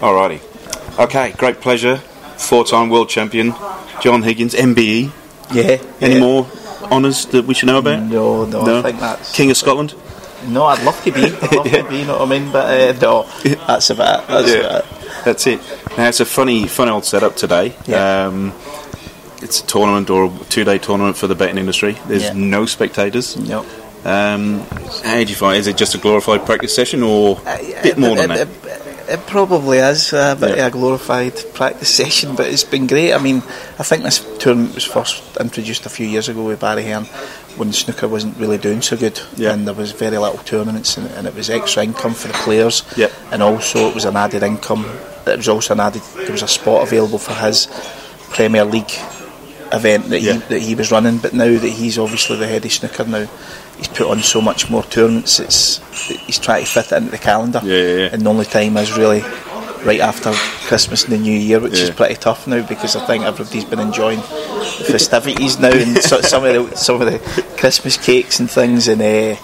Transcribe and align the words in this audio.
Alrighty. 0.00 0.40
Okay, 0.98 1.32
great 1.32 1.60
pleasure. 1.60 1.96
Four-time 2.38 2.90
world 2.90 3.08
champion, 3.08 3.54
John 4.02 4.22
Higgins, 4.22 4.54
MBE. 4.54 5.10
Yeah. 5.52 5.78
Any 6.00 6.14
yeah. 6.14 6.20
more 6.20 6.46
honours 6.90 7.26
that 7.26 7.46
we 7.46 7.54
should 7.54 7.66
know 7.66 7.78
about? 7.78 8.02
No, 8.02 8.44
no, 8.44 8.78
I 8.78 8.82
think 8.82 9.00
that's 9.00 9.34
King 9.34 9.50
of 9.50 9.56
Scotland. 9.56 9.94
No, 10.48 10.64
I'd 10.64 10.82
love 10.84 11.02
to 11.04 11.12
be. 11.12 11.24
I'd 11.24 11.52
love 11.52 11.64
to 11.70 11.86
be. 11.88 11.98
You 12.00 12.04
know 12.04 12.18
what 12.18 12.28
I 12.28 12.38
mean? 12.38 12.52
But 12.52 12.96
uh, 12.96 13.00
no, 13.00 13.22
that's 13.66 13.90
about 13.90 14.24
it. 14.24 14.28
That's 14.28 14.48
Yeah. 14.52 14.58
about 14.60 14.84
it. 14.84 15.24
That's 15.24 15.46
it. 15.46 15.60
Now 15.96 16.08
it's 16.08 16.20
a 16.20 16.24
funny, 16.26 16.68
fun 16.68 16.88
old 16.88 17.04
setup 17.04 17.36
today. 17.36 17.74
Yeah. 17.86 18.26
Um, 18.26 18.52
it's 19.42 19.60
a 19.60 19.66
tournament 19.66 20.10
or 20.10 20.26
a 20.26 20.44
two-day 20.50 20.78
tournament 20.78 21.16
for 21.16 21.26
the 21.26 21.34
betting 21.34 21.58
industry. 21.58 21.96
There's 22.06 22.24
Yeah. 22.24 22.32
no 22.34 22.66
spectators. 22.66 23.36
No. 23.36 23.60
Um, 24.04 24.60
how 25.04 25.14
do 25.16 25.24
you 25.24 25.34
find? 25.34 25.58
Is 25.58 25.66
it 25.66 25.76
just 25.76 25.94
a 25.94 25.98
glorified 25.98 26.44
practice 26.46 26.72
session, 26.74 27.02
or 27.02 27.40
a 27.44 27.80
bit 27.82 27.98
more 27.98 28.14
than 28.14 28.30
Uh, 28.30 28.36
that? 28.36 28.48
It, 29.08 29.26
probably 29.26 29.78
is 29.78 30.12
a 30.12 30.36
bit 30.38 30.56
Yeah. 30.56 30.66
of 30.66 30.74
a 30.74 30.78
glorified 30.78 31.34
practice 31.54 31.94
session, 31.94 32.34
but 32.36 32.46
it's 32.46 32.64
been 32.64 32.86
great. 32.86 33.12
I 33.14 33.18
mean, 33.18 33.38
I 33.78 33.82
think 33.82 34.02
this 34.02 34.18
tournament 34.38 34.74
was 34.74 34.84
first 34.84 35.22
introduced 35.38 35.86
a 35.86 35.88
few 35.88 36.06
years 36.06 36.28
ago 36.28 36.44
with 36.44 36.60
Barry 36.60 36.84
Hearn 36.84 37.04
when 37.56 37.72
snooker 37.72 38.08
wasn't 38.08 38.36
really 38.38 38.58
doing 38.58 38.82
so 38.82 38.96
good, 38.96 39.18
Yeah. 39.36 39.52
and 39.52 39.66
there 39.66 39.74
was 39.74 39.92
very 39.92 40.18
little 40.18 40.38
tournaments, 40.44 40.96
and, 40.98 41.10
and 41.12 41.26
it 41.26 41.34
was 41.34 41.48
extra 41.48 41.82
income 41.84 42.14
for 42.14 42.28
the 42.28 42.34
players, 42.34 42.82
Yep. 42.96 43.12
and 43.32 43.42
also 43.42 43.88
it 43.88 43.94
was 43.94 44.04
an 44.04 44.16
added 44.16 44.42
income. 44.42 44.84
It 45.26 45.36
was 45.38 45.48
also 45.48 45.74
an 45.74 45.80
added. 45.80 46.02
There 46.16 46.32
was 46.32 46.42
a 46.42 46.48
spot 46.48 46.82
available 46.86 47.18
for 47.18 47.32
his 47.34 47.68
Premier 48.30 48.64
League 48.64 48.92
event 49.72 50.08
that 50.10 50.20
Yeah. 50.20 50.34
he 50.34 50.38
that 50.40 50.60
he 50.62 50.74
was 50.74 50.90
running, 50.90 51.18
but 51.18 51.32
now 51.34 51.58
that 51.58 51.68
he's 51.68 51.98
obviously 51.98 52.36
the 52.36 52.46
head 52.46 52.64
of 52.64 52.72
snooker 52.72 53.04
now, 53.04 53.26
he's 53.76 53.88
put 53.88 54.08
on 54.08 54.22
so 54.22 54.40
much 54.40 54.70
more 54.70 54.82
tournaments. 54.84 55.40
It's 55.40 55.80
he's 56.26 56.38
trying 56.38 56.64
to 56.64 56.70
fit 56.70 56.92
it 56.92 56.96
into 56.96 57.10
the 57.10 57.18
calendar, 57.18 57.60
Yeah, 57.64 57.74
yeah, 57.76 57.96
yeah. 57.96 58.08
and 58.12 58.22
the 58.22 58.30
only 58.30 58.44
time 58.46 58.76
is 58.76 58.96
really 58.96 59.22
right 59.84 60.00
after 60.00 60.32
Christmas 60.66 61.04
and 61.04 61.12
the 61.12 61.18
New 61.18 61.38
Year, 61.38 61.60
which 61.60 61.78
is 61.78 61.90
pretty 61.90 62.14
tough 62.16 62.46
now 62.46 62.66
because 62.66 62.96
I 62.96 63.06
think 63.06 63.24
everybody's 63.24 63.64
been 63.64 63.78
enjoying 63.78 64.18
the 64.20 64.86
festivities 64.90 65.58
now 65.60 65.68
and 65.70 65.98
so, 65.98 66.20
some 66.22 66.44
of 66.44 66.70
the 66.70 66.76
some 66.76 67.00
of 67.00 67.10
the 67.12 67.18
Christmas 67.58 67.96
cakes 67.96 68.40
and 68.40 68.50
things, 68.50 68.88
and 68.88 69.00
uh, 69.02 69.36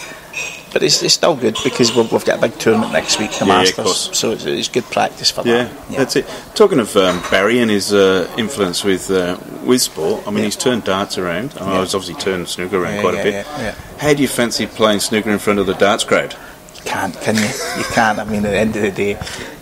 but 0.73 0.83
it's, 0.83 1.03
it's 1.03 1.15
still 1.15 1.37
good 1.37 1.57
because 1.65 1.95
we've, 1.95 2.11
we've 2.11 2.25
got 2.25 2.39
a 2.39 2.41
big 2.49 2.59
tournament 2.59 2.93
next 2.93 3.19
week, 3.19 3.31
the 3.33 3.45
Yeah, 3.47 3.59
Masters, 3.59 3.75
course. 3.85 4.11
so 4.19 4.31
it's, 4.33 4.45
it's 4.45 4.69
good 4.69 4.85
practice 4.85 5.31
for 5.31 5.47
Yeah, 5.47 5.65
that. 5.65 5.91
Yeah, 5.91 5.99
that's 5.99 6.17
it. 6.17 6.27
Talking 6.55 6.81
of 6.81 6.97
um, 6.97 7.21
Barry 7.31 7.59
and 7.61 7.71
his 7.71 7.93
uh, 7.93 8.33
influence 8.39 8.83
with 8.85 9.11
uh, 9.11 9.37
with 9.65 9.81
sport, 9.83 10.23
I 10.27 10.31
mean, 10.31 10.39
Yeah. 10.39 10.45
he's 10.45 10.57
turned 10.57 10.85
darts 10.85 11.19
around. 11.19 11.55
I 11.57 11.61
mean, 11.65 11.71
Yeah. 11.75 11.81
he's 11.81 11.95
obviously 11.95 12.21
turned 12.23 12.49
snooker 12.49 12.83
around 12.83 12.95
Yeah, 12.97 13.01
quite 13.03 13.15
yeah, 13.15 13.21
a 13.21 13.25
bit. 13.25 13.33
yeah, 13.35 13.61
yeah. 13.63 13.75
How 13.99 14.15
do 14.15 14.23
you 14.23 14.29
fancy 14.29 14.67
playing 14.67 15.01
snooker 15.01 15.31
in 15.31 15.39
front 15.39 15.59
of 15.59 15.67
the 15.67 15.75
darts 15.75 16.05
crowd? 16.05 16.35
You 16.77 16.83
can't, 16.91 17.15
can 17.21 17.37
you? 17.37 17.43
You 17.79 17.85
can't. 17.93 18.19
I 18.19 18.25
mean, 18.25 18.45
at 18.45 18.51
the 18.51 18.59
end 18.59 18.75
of 18.75 18.83
the 18.83 18.91
day, 18.91 19.17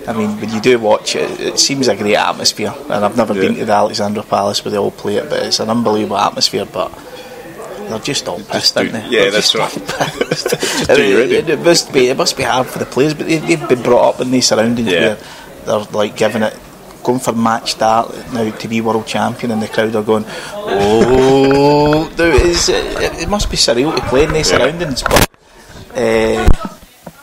I 0.08 0.14
mean, 0.14 0.40
when 0.40 0.48
you 0.48 0.60
do 0.60 0.78
watch 0.78 1.14
it, 1.16 1.38
it 1.38 1.58
seems 1.58 1.86
a 1.88 1.94
great 1.94 2.14
atmosphere. 2.16 2.72
And 2.84 3.04
I've 3.04 3.16
never 3.16 3.34
Yeah. 3.34 3.40
been 3.42 3.54
to 3.56 3.64
the 3.66 3.72
Alexandra 3.72 4.22
Palace 4.22 4.64
where 4.64 4.72
they 4.72 4.78
all 4.78 4.90
play 4.90 5.16
it, 5.16 5.28
but 5.28 5.42
it's 5.42 5.60
an 5.60 5.68
unbelievable 5.68 6.16
atmosphere. 6.16 6.64
But 6.64 6.90
they're 7.90 7.98
just 7.98 8.26
all 8.28 8.40
pissed, 8.40 8.74
do- 8.74 8.80
aren't 8.80 8.92
they? 8.92 9.08
yeah, 9.08 9.22
They're 9.22 9.30
that's 9.32 9.52
just 9.52 9.54
right. 9.78 10.18
Just 10.30 10.88
it, 10.88 11.48
it 11.50 11.58
must 11.60 11.92
be. 11.92 12.08
It 12.08 12.16
must 12.16 12.36
be 12.36 12.42
hard 12.44 12.66
for 12.68 12.78
the 12.78 12.86
players, 12.86 13.14
but 13.14 13.26
they, 13.26 13.38
they've 13.38 13.68
been 13.68 13.82
brought 13.82 14.14
up 14.14 14.20
in 14.20 14.30
these 14.30 14.46
surroundings 14.48 14.88
Yeah. 14.90 15.00
where 15.14 15.18
they're 15.66 15.92
like 15.92 16.16
giving 16.16 16.42
it. 16.42 16.56
Going 17.02 17.18
for 17.18 17.32
match 17.32 17.72
start 17.72 18.12
now 18.34 18.50
to 18.50 18.68
be 18.68 18.82
world 18.82 19.06
champion, 19.06 19.52
and 19.52 19.62
the 19.62 19.68
crowd 19.68 19.96
are 19.96 20.02
going, 20.02 20.24
"Oh!" 20.54 22.12
no, 22.18 22.30
it's, 22.30 22.68
it, 22.68 23.22
it 23.22 23.28
must 23.28 23.50
be 23.50 23.56
surreal 23.56 23.94
to 23.96 24.02
play 24.08 24.24
in 24.24 24.32
these 24.34 24.50
Yeah. 24.50 24.58
surroundings, 24.58 25.02
but 25.02 25.28
uh, 25.94 26.46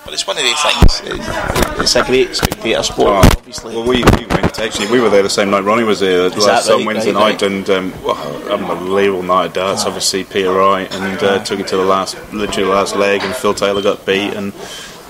but 0.04 0.14
it's 0.14 0.26
one 0.26 0.38
of 0.38 0.44
these 0.44 0.62
things. 0.62 1.02
It, 1.06 1.80
it's 1.82 1.96
a 1.96 2.04
great 2.04 2.30
Oh, 2.76 3.08
obviously. 3.38 3.76
Well, 3.76 3.88
we, 3.88 4.04
we 4.18 4.26
went 4.28 4.60
actually. 4.60 4.92
We 4.92 5.00
were 5.00 5.10
there 5.10 5.24
the 5.24 5.30
same 5.30 5.50
night. 5.50 5.64
Ronnie 5.64 5.84
was 5.84 6.00
there 6.00 6.26
Is 6.26 6.38
last 6.46 6.70
on? 6.70 6.86
Wednesday 6.86 7.12
Right, 7.14 7.40
night, 7.40 7.42
right. 7.42 7.52
and 7.52 7.70
um, 7.70 8.04
well, 8.04 8.52
unbelievable 8.52 9.24
night 9.24 9.46
of 9.48 9.54
darts. 9.54 9.86
Obviously, 9.86 10.24
Peter 10.24 10.52
Wright 10.52 10.92
and 10.94 11.22
uh, 11.24 11.44
took 11.44 11.60
it 11.60 11.68
to 11.68 11.78
the 11.78 11.86
last, 11.86 12.16
literally 12.34 12.70
last 12.70 12.96
leg, 12.96 13.22
and 13.24 13.34
Phil 13.36 13.54
Taylor 13.54 13.82
got 13.82 14.06
beat, 14.06 14.34
and 14.34 14.52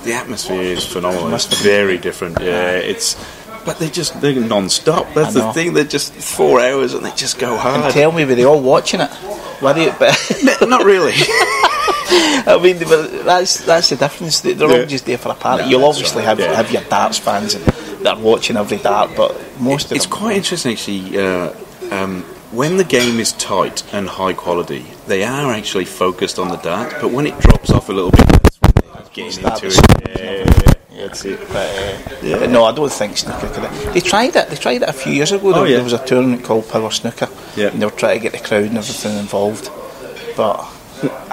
the 0.04 0.14
atmosphere 0.14 0.62
is 0.62 0.86
phenomenal. 0.86 1.34
It's 1.34 1.46
very 1.62 1.98
different. 1.98 2.40
Yeah, 2.42 2.72
it's. 2.72 3.16
But 3.66 3.80
they 3.80 3.90
just 3.90 4.22
they're 4.22 4.40
non-stop. 4.40 5.14
That's 5.14 5.34
the 5.34 5.52
thing. 5.52 5.74
They're 5.74 5.84
just 5.84 6.14
four 6.14 6.62
hours, 6.62 6.94
and 6.94 7.06
they 7.06 7.12
just 7.16 7.38
go 7.38 7.58
hard. 7.58 7.82
And 7.82 7.94
tell 7.94 8.12
me, 8.14 8.24
were 8.24 8.36
they 8.36 8.46
all 8.46 8.62
watching 8.62 9.02
it? 9.02 9.12
Were 9.62 9.74
they? 9.74 9.90
But 10.00 10.16
Not 10.68 10.86
really. 10.86 11.12
I 12.10 12.60
mean, 12.62 12.78
but 12.80 13.26
that's 13.26 13.58
that's 13.66 13.90
the 13.90 13.96
difference. 13.98 14.42
They- 14.42 14.54
They're 14.54 14.70
Yeah. 14.72 14.80
all 14.82 14.86
just 14.86 15.06
there 15.06 15.18
for 15.18 15.30
a 15.30 15.36
party. 15.36 15.64
No, 15.64 15.70
You'll 15.70 15.86
obviously 15.86 16.20
right, 16.22 16.28
have 16.30 16.40
yeah. 16.40 16.54
have 16.56 16.72
your 16.72 16.84
darts 16.84 17.18
fans 17.18 17.56
and 17.56 17.64
that 18.04 18.18
are 18.18 18.20
watching 18.20 18.58
every 18.58 18.78
dart, 18.78 19.10
but 19.16 19.36
most 19.60 19.86
of 19.92 19.98
It's 19.98 20.06
them. 20.06 20.18
quite 20.20 20.38
interesting, 20.38 20.72
actually. 20.74 21.18
Uh, 21.20 21.50
um, 21.92 22.24
when 22.52 22.78
the 22.78 22.84
game 22.84 23.20
is 23.20 23.34
tight 23.34 23.84
and 23.92 24.08
high 24.08 24.34
quality, 24.34 24.86
they 25.08 25.24
are 25.24 25.52
actually 25.54 25.86
focused 25.86 26.40
on 26.40 26.48
the 26.50 26.58
dart. 26.58 26.94
But 27.02 27.12
when 27.12 27.26
it 27.28 27.38
drops 27.40 27.70
off 27.72 27.90
a 27.90 27.94
little 27.94 28.12
bit, 28.12 28.26
that's 28.44 28.58
when 28.62 28.72
they 28.76 29.24
get 29.24 29.34
Start 29.34 29.64
into 29.64 29.76
to 29.76 30.12
it. 30.12 30.20
Yeah, 30.20 30.32
yeah, 30.32 30.74
yeah, 30.96 31.08
that's 31.08 31.26
it. 31.26 31.40
But, 31.50 31.68
uh, 32.24 32.40
but 32.40 32.50
no, 32.50 32.64
I 32.64 32.72
don't 32.72 32.92
think 32.92 33.18
snooker 33.18 33.48
could. 33.50 33.94
They 33.94 34.00
tried 34.00 34.36
it. 34.36 34.50
They 34.50 34.56
tried 34.56 34.82
it 34.84 34.90
a 34.90 34.94
few 34.94 35.12
years 35.12 35.32
ago. 35.34 35.52
There, 35.52 35.62
Oh, 35.62 35.66
yeah. 35.66 35.76
there 35.76 35.84
was 35.84 35.94
a 35.94 36.06
tournament 36.06 36.44
called 36.46 36.70
Power 36.70 36.92
Snooker, 36.92 37.28
Yeah. 37.58 37.68
and 37.68 37.82
they 37.82 37.86
were 37.86 37.92
trying 37.92 38.20
to 38.20 38.24
get 38.24 38.32
the 38.32 38.40
crowd 38.48 38.64
and 38.66 38.78
everything 38.78 39.18
involved. 39.18 39.70
But 40.38 40.64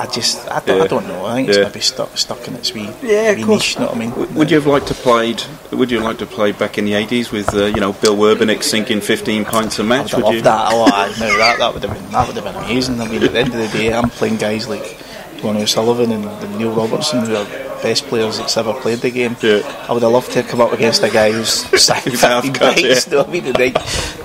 I 0.04 0.12
just, 0.12 0.46
I 0.50 0.60
don't, 0.60 0.78
Yeah. 0.78 0.84
I 0.84 0.86
don't 0.86 1.06
know. 1.08 1.24
I 1.24 1.34
think 1.34 1.48
it's 1.48 1.58
Yeah. 1.58 1.64
maybe 1.64 1.80
stuck, 1.80 2.16
stuck 2.18 2.46
in 2.48 2.54
its 2.54 2.72
wee, 2.74 2.88
Yeah, 3.02 3.34
wee 3.34 3.44
niche. 3.44 3.74
You 3.74 3.80
know 3.80 3.86
what 3.86 3.96
I 3.96 3.98
mean? 3.98 4.10
W- 4.10 4.32
Would 4.38 4.50
you 4.50 4.56
have 4.58 4.66
liked 4.66 4.86
to 4.88 4.94
played? 4.94 5.42
Would 5.72 5.90
you 5.90 6.00
like 6.00 6.18
to 6.18 6.26
play 6.26 6.52
back 6.52 6.78
in 6.78 6.84
the 6.84 6.94
eighties 6.94 7.30
with 7.32 7.52
uh, 7.54 7.64
you 7.66 7.80
know 7.80 7.92
Bill 7.92 8.16
Werbeniuk 8.16 8.62
sinking 8.62 9.00
fifteen 9.00 9.44
pints 9.44 9.78
a 9.78 9.82
match? 9.84 10.14
would 10.14 10.24
Would 10.24 10.34
have 10.34 10.44
you? 10.44 10.50
loved 10.50 10.68
that. 10.68 10.72
Oh, 10.72 10.84
I 10.84 11.08
know 11.20 11.36
that. 11.38 11.58
That 11.58 11.74
would 11.74 11.82
have 11.84 11.94
been 11.94 12.10
that 12.12 12.26
would 12.26 12.36
have 12.36 12.44
been 12.44 12.64
amazing. 12.64 13.00
I 13.00 13.08
mean, 13.08 13.22
at 13.22 13.32
the 13.32 13.38
end 13.40 13.54
of 13.54 13.60
the 13.60 13.68
day, 13.78 13.92
I'm 13.92 14.10
playing 14.10 14.36
guys 14.36 14.68
like 14.68 14.96
Tony 15.40 15.62
O'Sullivan 15.62 16.12
and, 16.12 16.24
and 16.24 16.58
Neil 16.58 16.70
Robertson, 16.72 17.24
who 17.26 17.34
are 17.36 17.46
best 17.82 18.06
players 18.06 18.38
that's 18.38 18.56
ever 18.56 18.72
played 18.74 18.98
the 19.00 19.10
game. 19.10 19.36
Yeah. 19.42 19.60
I 19.88 19.92
would 19.92 20.02
have 20.02 20.12
loved 20.12 20.32
to 20.32 20.42
come 20.42 20.60
up 20.60 20.72
against 20.72 21.02
a 21.02 21.10
guy 21.10 21.32
who's 21.32 21.50
second 21.82 22.12
Who's 22.12 22.20
half 22.22 22.44
15 22.44 22.60
pints. 22.60 22.82
yeah. 22.82 22.88
You 22.88 23.10
know 23.10 23.18
what 23.18 23.28
I 23.28 23.32
mean? 23.32 23.44
And 23.46 23.56
then 23.56 23.72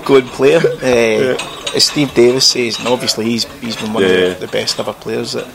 go 0.04 0.16
and 0.16 0.26
play 0.28 0.58
him. 0.58 0.64
Uh, 0.82 1.56
As 1.76 1.84
Steve 1.84 2.12
Davis 2.14 2.46
says, 2.46 2.78
and 2.80 2.88
obviously 2.88 3.26
he's 3.26 3.44
he's 3.60 3.76
been 3.76 3.92
one 3.92 4.02
Yeah. 4.02 4.08
of 4.10 4.40
the, 4.40 4.46
the 4.46 4.52
best 4.52 4.78
ever 4.80 4.92
players 4.92 5.32
that. 5.32 5.46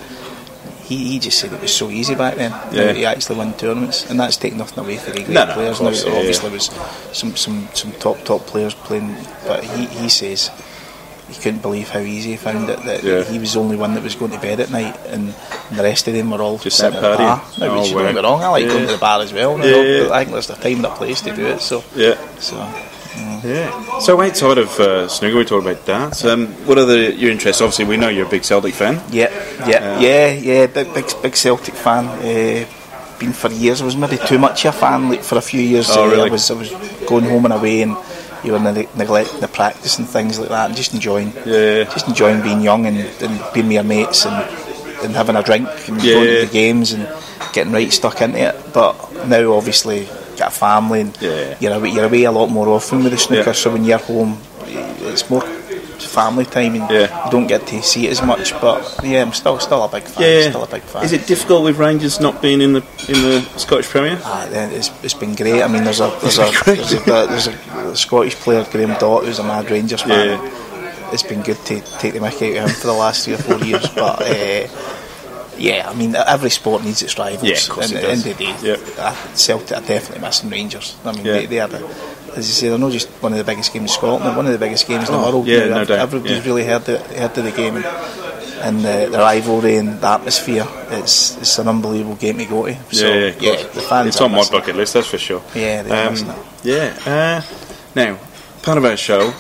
He, 0.85 0.97
he 1.13 1.19
just 1.19 1.40
said 1.40 1.51
it 1.51 1.62
was 1.62 1.73
so 1.73 1.90
easy 1.90 2.13
back 2.16 2.35
then. 2.35 2.51
Yeah. 2.72 2.94
He 2.94 3.06
actually 3.06 3.38
won 3.38 3.53
tournaments, 3.57 4.09
and 4.09 4.19
that's 4.19 4.38
taking 4.38 4.59
nothing 4.59 4.84
away 4.84 4.97
from 4.97 5.13
the 5.13 5.19
great 5.23 5.29
No, 5.34 5.46
no, 5.46 5.53
players. 5.53 5.79
course, 5.79 6.06
now, 6.06 6.12
yeah, 6.12 6.18
obviously, 6.19 6.50
was 6.51 6.66
some, 7.12 7.35
some, 7.35 7.68
some 7.73 7.91
top 7.94 8.23
top 8.23 8.41
players 8.41 8.75
playing, 8.75 9.16
but 9.47 9.63
he, 9.63 9.85
he 9.88 10.09
says 10.09 10.51
he 11.28 11.34
couldn't 11.41 11.63
believe 11.63 11.90
how 11.90 12.00
easy 12.01 12.31
he 12.31 12.38
found 12.38 12.69
it. 12.69 12.79
That 12.84 13.03
Yeah. 13.03 13.24
he 13.24 13.40
was 13.40 13.53
the 13.53 13.59
only 13.62 13.78
one 13.78 13.95
that 13.95 14.03
was 14.03 14.13
going 14.13 14.29
to 14.31 14.40
bed 14.40 14.59
at 14.59 14.69
night, 14.69 14.95
and, 15.07 15.34
the 15.72 15.81
rest 15.81 16.07
of 16.07 16.13
them 16.13 16.29
were 16.29 16.40
all 16.44 16.59
Just 16.59 16.78
sitting 16.78 16.94
sat 17.01 17.03
at 17.03 17.12
the 17.13 17.18
bar. 17.18 17.44
No, 17.59 17.68
Oh, 17.72 17.79
which 17.81 17.90
you 17.90 17.97
don't 17.97 18.13
get 18.13 18.24
wrong. 18.24 18.44
I 18.44 18.47
like 18.50 18.62
Yeah. 18.66 18.69
going 18.69 18.85
to 18.85 18.91
the 18.94 18.97
bar 19.00 19.19
as 19.24 19.34
well. 19.34 19.57
Yeah, 19.57 19.81
yeah. 19.81 20.12
I 20.12 20.19
think 20.19 20.34
there's 20.34 20.50
a 20.51 20.56
time 20.56 20.75
and 20.75 20.85
a 20.85 20.91
place 20.91 21.22
to 21.22 21.35
do 21.35 21.47
it. 21.47 21.59
So, 21.62 21.84
Yeah. 21.95 22.16
so 22.40 22.56
Yeah. 23.45 24.00
So 24.00 24.19
outside 24.22 24.57
of 24.57 24.79
uh, 24.79 25.07
snooker, 25.07 25.38
we 25.38 25.45
talked 25.45 25.66
about 25.67 25.85
darts. 25.85 26.25
Um, 26.25 26.47
what 26.66 26.78
are 26.78 26.85
the, 26.85 27.13
your 27.13 27.31
interests? 27.31 27.61
Obviously, 27.61 27.85
we 27.85 27.97
know 27.97 28.09
you're 28.09 28.25
a 28.25 28.29
big 28.29 28.44
Celtic 28.44 28.73
fan. 28.73 29.01
yeah, 29.11 29.29
yeah, 29.67 30.00
yeah, 30.00 30.31
yeah. 30.31 30.67
Big, 30.67 30.94
big, 30.94 31.06
big 31.22 31.35
Celtic 31.35 31.75
fan. 31.75 32.06
Uh, 32.07 32.66
been 33.19 33.31
for 33.33 33.50
years. 33.51 33.81
I 33.81 33.85
was 33.85 33.95
maybe 33.95 34.17
too 34.17 34.39
much 34.39 34.66
a 34.66 34.72
fan. 34.72 35.09
Like 35.09 35.23
for 35.23 35.38
a 35.38 35.41
few 35.41 35.61
years, 35.61 35.88
Oh, 35.91 36.06
uh, 36.06 36.11
really? 36.11 36.29
I 36.29 36.31
was 36.31 36.50
I 36.51 36.56
was 36.56 36.72
going 37.07 37.25
home 37.25 37.45
and 37.45 37.53
away 37.53 37.81
and. 37.81 37.95
You 38.44 38.51
were 38.51 38.59
ne- 38.59 38.88
neglecting 38.95 39.39
the 39.39 39.47
practice 39.47 39.97
and 39.97 40.07
things 40.07 40.38
like 40.38 40.50
that, 40.50 40.67
and 40.67 40.77
just 40.77 40.94
enjoying, 40.94 41.33
Yeah. 41.47 41.85
just 41.85 42.07
enjoying 42.07 42.44
being 42.44 42.62
young 42.62 42.85
and, 42.85 43.00
and 43.00 43.41
being 43.56 43.66
with 43.66 43.73
your 43.73 43.83
mates 43.83 44.23
and, 44.23 44.35
and 45.03 45.16
having 45.16 45.35
a 45.35 45.41
drink 45.41 45.67
and 45.88 46.00
Yeah. 46.03 46.13
going 46.13 46.27
to 46.27 46.45
the 46.45 46.51
games 46.53 46.91
and 46.91 47.07
getting 47.53 47.73
right 47.73 47.91
stuck 47.91 48.22
into 48.22 48.38
it. 48.38 48.56
But 48.72 49.25
now, 49.25 49.51
obviously, 49.53 50.07
got 50.35 50.50
a 50.51 50.56
family 50.56 51.01
and 51.01 51.18
Yeah. 51.21 51.56
you're 51.59 51.74
away, 51.74 51.89
you're 51.89 52.06
away 52.06 52.24
a 52.24 52.31
lot 52.31 52.48
more 52.48 52.68
often 52.69 53.04
with 53.04 53.12
the 53.12 53.18
snooker. 53.18 53.50
Yeah. 53.50 53.54
So 53.54 53.71
when 53.71 53.83
you're 53.83 53.98
home, 54.00 54.38
it's 54.68 55.30
more 55.30 55.42
family 56.00 56.45
time 56.45 56.75
and 56.75 56.89
Yeah. 56.89 57.25
you 57.25 57.31
don't 57.31 57.48
get 57.48 57.65
to 57.68 57.81
see 57.81 58.07
it 58.07 58.12
as 58.12 58.21
much. 58.21 58.54
But 58.62 59.00
yeah, 59.04 59.21
I'm 59.21 59.33
still 59.33 59.59
still 59.59 59.83
a 59.83 59.88
big 59.89 60.04
fan. 60.04 60.24
Yeah. 60.24 60.50
Still 60.50 60.63
a 60.63 60.68
big 60.68 60.83
fan. 60.83 61.04
Is 61.04 61.12
it 61.13 61.25
difficult 61.27 61.63
with 61.63 61.77
Rangers 61.77 62.19
not 62.19 62.42
being 62.42 62.62
in 62.62 62.74
the 62.74 62.83
in 63.07 63.21
the 63.21 63.42
Scottish 63.57 63.88
Premier? 63.89 64.19
Ah, 64.24 64.48
it's, 64.51 64.92
it's 65.04 65.13
been 65.13 65.36
great. 65.36 65.62
I 65.63 65.68
mean, 65.68 65.83
there's 65.83 66.00
a 66.01 66.09
there's 66.21 66.38
a 66.39 66.48
It's 66.50 66.63
been 66.63 66.75
there's 66.75 66.94
a, 66.94 67.27
there's 67.27 67.48
a, 67.48 67.89
a 67.92 67.95
Scottish 67.95 68.36
player, 68.36 68.65
Graham 68.71 68.95
Dott, 69.00 69.25
who's 69.25 69.39
a 69.39 69.44
mad 69.44 69.69
Rangers 69.69 70.01
fan. 70.01 70.39
Yeah. 70.42 71.12
It's 71.12 71.24
been 71.24 71.44
good 71.44 71.57
to 71.65 71.80
take 72.00 72.13
the 72.13 72.19
mickey 72.19 72.57
out 72.57 72.65
of 72.65 72.69
him 72.71 72.75
for 72.75 72.88
the 72.88 72.94
last 72.94 73.24
three 73.25 73.36
or 73.36 73.38
four 73.38 73.59
years, 73.59 73.88
but. 73.89 74.21
Uh, 74.21 74.68
yeah, 75.57 75.90
I 75.90 75.94
mean, 75.94 76.16
every 76.16 76.50
sport 76.50 76.84
needs 76.84 77.02
its 77.02 77.18
rivals. 77.18 77.44
Yeah, 77.44 77.56
of 77.57 77.69
course 77.69 77.90
and 77.92 77.98
it 78.00 78.04
at 78.04 78.07
the 78.07 78.12
end 78.12 78.24
does. 78.24 78.31
of 78.31 78.38
the 78.38 78.44
day, 78.46 78.56
Yep. 78.96 79.36
Celtic 79.36 79.78
are 79.78 79.81
definitely 79.81 80.22
missing 80.28 80.50
Rangers. 80.50 80.96
I 81.06 81.12
mean, 81.12 81.25
Yeah. 81.25 81.34
they, 81.34 81.46
they 81.48 81.60
are 81.60 81.68
the, 81.68 81.78
as 82.36 82.48
you 82.48 82.54
say, 82.54 82.68
they're 82.69 82.78
not 82.78 82.92
just 82.92 83.07
one 83.22 83.31
of 83.34 83.38
the 83.38 83.44
biggest 83.44 83.72
games 83.74 83.84
in 83.92 83.96
Scotland, 83.96 84.36
one 84.36 84.46
of 84.46 84.52
the 84.52 84.57
biggest 84.60 84.88
games 84.88 85.07
in 85.10 85.16
the 85.16 85.22
Oh, 85.22 85.31
world. 85.31 85.48
yeah, 85.48 85.68
no 85.68 85.86
doubt, 85.86 86.00
Everybody's 86.00 86.38
yeah. 86.40 86.44
really 86.46 86.63
heard, 86.66 86.84
the, 86.86 86.98
heard 87.00 87.38
of 87.38 87.44
the 87.44 87.52
game. 87.52 87.78
And, 87.78 87.86
and 88.62 88.80
the, 88.80 89.10
the 89.12 89.18
rivalry 89.18 89.75
and 89.75 90.00
the 90.00 90.07
atmosphere. 90.07 90.66
It's 90.90 91.38
it's 91.38 91.60
an 91.60 91.68
unbelievable 91.68 92.16
game 92.16 92.38
to 92.38 92.46
go 92.46 92.66
to. 92.66 92.74
So 92.96 93.06
yeah, 93.07 93.34
yeah, 93.40 93.52
yeah, 93.52 93.63
the 93.68 93.81
fans. 93.81 94.07
It's 94.07 94.22
on 94.22 94.31
my 94.31 94.46
bucket 94.50 94.75
list, 94.78 94.94
that's 94.94 95.07
for 95.07 95.18
sure. 95.18 95.44
Yeah, 95.54 95.81
Um, 96.10 96.36
yeah. 96.63 96.96
Uh, 97.06 97.42
now, 97.94 98.18
part 98.63 98.78
of 98.78 98.86
our 98.86 98.96
show, 98.98 99.34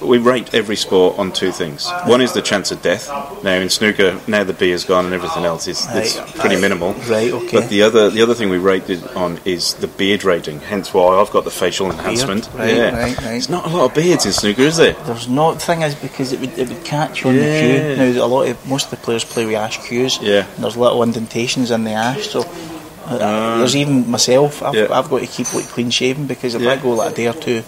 we 0.00 0.18
rate 0.18 0.54
every 0.54 0.76
sport 0.76 1.18
on 1.18 1.32
two 1.32 1.50
things. 1.52 1.88
One 2.06 2.20
is 2.20 2.32
the 2.32 2.42
chance 2.42 2.70
of 2.70 2.80
death. 2.82 3.08
Now 3.42 3.54
in 3.54 3.68
snooker, 3.68 4.20
now 4.26 4.44
the 4.44 4.52
beer's 4.52 4.84
gone 4.84 5.04
and 5.06 5.14
everything 5.14 5.44
else 5.44 5.66
is 5.68 5.86
it's 5.90 6.16
Right, 6.18 6.34
pretty 6.36 6.60
minimal. 6.60 6.92
right, 7.08 7.32
okay. 7.32 7.60
But 7.60 7.68
the 7.68 7.82
other 7.82 8.10
the 8.10 8.22
other 8.22 8.34
thing 8.34 8.48
we 8.50 8.58
rated 8.58 9.02
on 9.16 9.38
is 9.44 9.74
the 9.74 9.86
beard 9.88 10.24
rating. 10.24 10.60
Hence 10.60 10.92
why 10.94 11.16
I've 11.20 11.30
got 11.30 11.44
the 11.44 11.50
facial 11.50 11.90
enhancement. 11.90 12.48
right, 12.54 12.74
yeah. 12.74 12.90
right, 12.90 13.16
right. 13.16 13.20
There's 13.24 13.48
not 13.48 13.64
a 13.66 13.68
lot 13.68 13.84
of 13.86 13.94
beards 13.94 14.26
in 14.26 14.32
snooker, 14.32 14.62
is 14.62 14.76
there? 14.76 14.92
There's 15.04 15.28
not 15.28 15.54
the 15.54 15.60
thing 15.60 15.82
is 15.82 15.94
because 15.94 16.32
it 16.32 16.40
would 16.40 16.58
it 16.58 16.68
would 16.68 16.84
catch 16.84 17.24
on 17.26 17.34
the 17.34 17.40
Yeah. 17.42 17.94
cue. 17.94 17.96
Now 18.18 18.24
a 18.24 18.26
lot 18.26 18.48
of 18.48 18.66
most 18.68 18.84
of 18.86 18.90
the 18.90 18.96
players 18.98 19.24
play 19.24 19.46
with 19.46 19.54
ash 19.56 19.78
cues. 19.86 20.18
Yeah. 20.22 20.46
And 20.54 20.64
there's 20.64 20.76
little 20.76 21.02
indentations 21.02 21.70
in 21.70 21.84
the 21.84 21.92
ash, 21.92 22.28
so. 22.28 22.44
uh, 23.06 23.58
there's 23.58 23.74
even 23.74 24.10
myself. 24.10 24.62
I've, 24.62 24.74
Yeah. 24.74 24.86
I've 24.90 25.08
got 25.08 25.20
to 25.20 25.26
keep 25.26 25.52
like 25.54 25.66
clean 25.68 25.90
shaven 25.90 26.26
because 26.26 26.54
if 26.54 26.60
Yeah. 26.62 26.72
I 26.72 26.76
go 26.76 26.90
like 26.90 27.12
a 27.12 27.14
day 27.16 27.26
or 27.28 27.32
two 27.32 27.62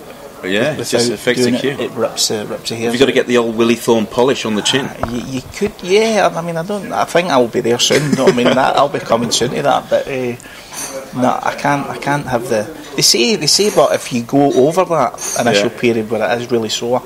Yeah, 0.44 0.72
it 0.72 0.84
just 0.84 1.10
affects 1.10 1.44
the 1.44 1.52
cue. 1.58 1.70
it, 1.70 1.80
it 1.80 1.90
rips 1.92 2.28
the 2.28 2.46
rips 2.46 2.68
the 2.70 2.76
hair. 2.76 2.90
You've 2.90 3.00
got 3.00 3.06
to 3.06 3.12
get 3.12 3.26
the 3.26 3.38
old 3.38 3.56
Willie 3.56 3.74
Thorne 3.74 4.06
polish 4.06 4.44
on 4.44 4.54
the 4.54 4.62
chin. 4.62 4.88
You, 5.10 5.20
you 5.20 5.42
could, 5.54 5.72
yeah. 5.82 6.30
I 6.34 6.40
mean, 6.42 6.56
I 6.56 6.62
don't. 6.64 6.92
I 6.92 7.04
think 7.04 7.28
I'll 7.28 7.48
be 7.48 7.60
there 7.60 7.78
soon. 7.78 8.18
I 8.18 8.32
mean, 8.32 8.44
that, 8.46 8.76
I'll 8.76 8.88
be 8.88 8.98
coming 9.00 9.30
soon 9.30 9.50
to 9.50 9.62
that. 9.62 9.90
But 9.90 10.06
uh, 10.08 11.20
no, 11.20 11.38
I 11.42 11.54
can't. 11.58 11.86
I 11.88 11.98
can't 11.98 12.26
have 12.26 12.48
the. 12.48 12.62
They 12.96 13.02
say. 13.02 13.36
They 13.36 13.46
say, 13.46 13.70
but 13.74 13.94
if 13.94 14.12
you 14.12 14.22
go 14.22 14.52
over 14.66 14.84
that 14.86 15.36
initial 15.40 15.70
Yeah. 15.70 15.78
period 15.80 16.10
where 16.10 16.22
it 16.36 16.42
is 16.42 16.50
really 16.50 16.68
sore, 16.68 17.02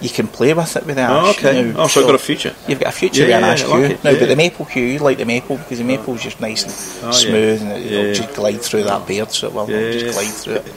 you 0.00 0.10
can 0.10 0.28
play 0.28 0.52
with 0.54 0.76
it 0.76 0.84
with 0.86 0.96
the 0.96 1.06
Oh, 1.10 1.30
ash. 1.30 1.38
okay. 1.38 1.62
now. 1.72 1.82
Oh, 1.84 1.86
so 1.88 2.00
I've 2.00 2.06
got 2.06 2.14
a 2.14 2.18
future. 2.18 2.54
You've 2.68 2.80
got 2.80 2.90
a 2.90 2.96
future 2.96 3.22
Yeah, 3.26 3.26
with 3.26 3.34
an 3.36 3.42
yeah, 3.42 3.48
ash 3.52 3.64
cue. 3.64 3.70
like 3.88 4.04
Now, 4.04 4.10
yeah. 4.10 4.18
but 4.20 4.28
the 4.28 4.36
maple 4.36 4.64
cue, 4.66 4.82
you 4.84 4.98
like 4.98 5.18
the 5.18 5.24
maple 5.24 5.56
because 5.56 5.78
the 5.78 5.84
maple's 5.84 6.22
just 6.22 6.38
nice 6.40 6.62
and 6.64 7.04
Oh, 7.04 7.06
yeah. 7.06 7.12
smooth 7.12 7.62
and 7.62 7.72
it'll 7.72 8.06
yeah. 8.08 8.12
just 8.12 8.34
glide 8.34 8.60
through 8.62 8.84
that 8.84 9.06
beard, 9.06 9.30
so 9.32 9.46
it 9.48 9.54
will 9.54 9.68
Yeah, 9.70 9.92
just 9.92 10.04
yeah. 10.06 10.12
glide 10.12 10.34
through 10.34 10.54
it. 10.56 10.74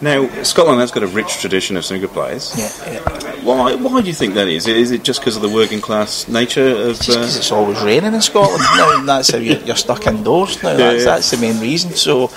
Now, 0.00 0.28
Scotland 0.44 0.80
has 0.80 0.92
got 0.92 1.02
a 1.02 1.08
rich 1.08 1.38
tradition 1.40 1.76
of 1.76 1.84
snooker 1.84 2.06
players. 2.06 2.54
Yeah, 2.56 2.92
yeah. 2.92 3.42
Why? 3.42 3.74
Why 3.74 4.00
do 4.00 4.06
you 4.06 4.14
think 4.14 4.34
that 4.34 4.46
is? 4.46 4.68
Is 4.68 4.92
it 4.92 5.02
just 5.02 5.20
because 5.20 5.34
of 5.34 5.42
the 5.42 5.48
working 5.48 5.80
class 5.80 6.28
nature 6.28 6.68
of? 6.68 7.00
Uh, 7.00 7.04
because 7.06 7.36
it's 7.36 7.50
always 7.50 7.80
raining 7.82 8.14
in 8.14 8.20
Scotland 8.20 8.62
now, 8.76 9.02
that's 9.04 9.30
how 9.30 9.38
you're, 9.38 9.58
you're 9.62 9.74
stuck 9.76 10.06
indoors 10.06 10.62
now. 10.62 10.76
That's, 10.76 11.04
yeah. 11.04 11.10
that's 11.14 11.30
the 11.32 11.36
main 11.38 11.58
reason. 11.60 11.90
So, 11.92 12.24
uh, 12.24 12.28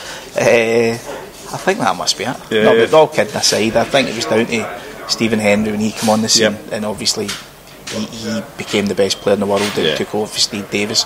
I 0.44 1.58
think 1.58 1.80
that 1.80 1.96
must 1.96 2.18
be 2.18 2.24
it. 2.24 2.38
Yeah, 2.50 2.64
no, 2.64 2.76
but 2.78 2.94
all 2.94 3.08
kidding 3.08 3.36
aside, 3.36 3.76
I 3.76 3.84
think 3.84 4.10
it 4.10 4.16
was 4.16 4.26
down 4.26 4.46
to 4.48 4.82
Stephen 5.10 5.40
Hendry 5.40 5.74
when 5.74 5.82
he 5.82 5.92
came 5.92 6.10
on 6.10 6.22
the 6.22 6.30
scene, 6.30 6.54
Yep. 6.54 6.72
and 6.72 6.86
obviously 6.86 7.28
he, 7.90 8.06
he 8.06 8.42
became 8.58 8.86
the 8.88 8.96
best 8.96 9.18
player 9.18 9.34
in 9.36 9.40
the 9.40 9.46
world 9.46 9.62
and 9.78 9.98
took 9.98 10.16
over 10.16 10.28
for 10.28 10.40
Steve 10.40 10.70
Davis. 10.72 11.04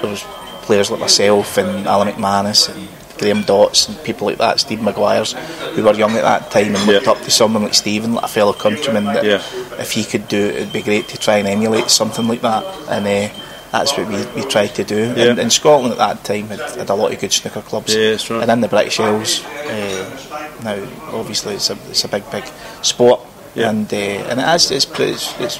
There 0.00 0.10
was 0.10 0.22
players 0.62 0.90
like 0.90 1.00
myself 1.00 1.58
and 1.58 1.86
Alan 1.86 2.08
McManus 2.08 2.74
and 2.74 2.88
Graham 3.18 3.42
Dots 3.42 3.88
and 3.88 4.02
people 4.04 4.26
like 4.26 4.38
that, 4.38 4.60
Steve 4.60 4.80
Maguire's, 4.82 5.32
who 5.74 5.82
were 5.84 5.94
young 5.94 6.16
at 6.16 6.22
that 6.22 6.50
time 6.50 6.74
and 6.74 6.86
looked 6.86 7.06
Yeah. 7.06 7.12
up 7.12 7.20
to 7.22 7.30
someone 7.30 7.62
like 7.64 7.74
Stephen, 7.74 8.14
like 8.14 8.24
a 8.24 8.28
fellow 8.28 8.52
countryman, 8.52 9.04
that 9.04 9.24
Yeah. 9.24 9.42
if 9.80 9.92
he 9.92 10.04
could 10.04 10.28
do 10.28 10.36
it, 10.46 10.54
it'd 10.56 10.72
be 10.72 10.82
great 10.82 11.08
to 11.08 11.18
try 11.18 11.36
and 11.38 11.48
emulate 11.48 11.90
something 11.90 12.26
like 12.28 12.42
that. 12.42 12.64
And 12.88 13.06
uh, 13.06 13.34
that's 13.72 13.96
what 13.96 14.08
we, 14.08 14.24
we 14.40 14.48
tried 14.48 14.74
to 14.76 14.84
do. 14.84 15.12
Yeah. 15.16 15.30
And, 15.30 15.38
and 15.38 15.52
Scotland 15.52 15.92
at 15.92 15.98
that 15.98 16.24
time 16.24 16.48
had, 16.48 16.60
had 16.76 16.88
a 16.90 16.94
lot 16.94 17.12
of 17.12 17.18
good 17.20 17.32
snooker 17.32 17.62
clubs. 17.62 17.94
Yeah, 17.94 18.12
right. 18.30 18.42
And 18.42 18.50
in 18.50 18.60
the 18.60 18.68
British 18.68 19.00
Isles, 19.00 19.44
uh, 19.44 20.58
now 20.62 20.76
obviously 21.12 21.54
it's 21.54 21.70
a, 21.70 21.74
it's 21.90 22.04
a 22.04 22.08
big, 22.08 22.28
big 22.30 22.44
sport. 22.82 23.20
Yeah. 23.54 23.70
And 23.70 23.92
uh, 23.92 23.96
and 23.96 24.40
it 24.40 24.48
is, 24.54 24.70
it's, 24.70 24.86
it's, 25.00 25.40
it's, 25.40 25.58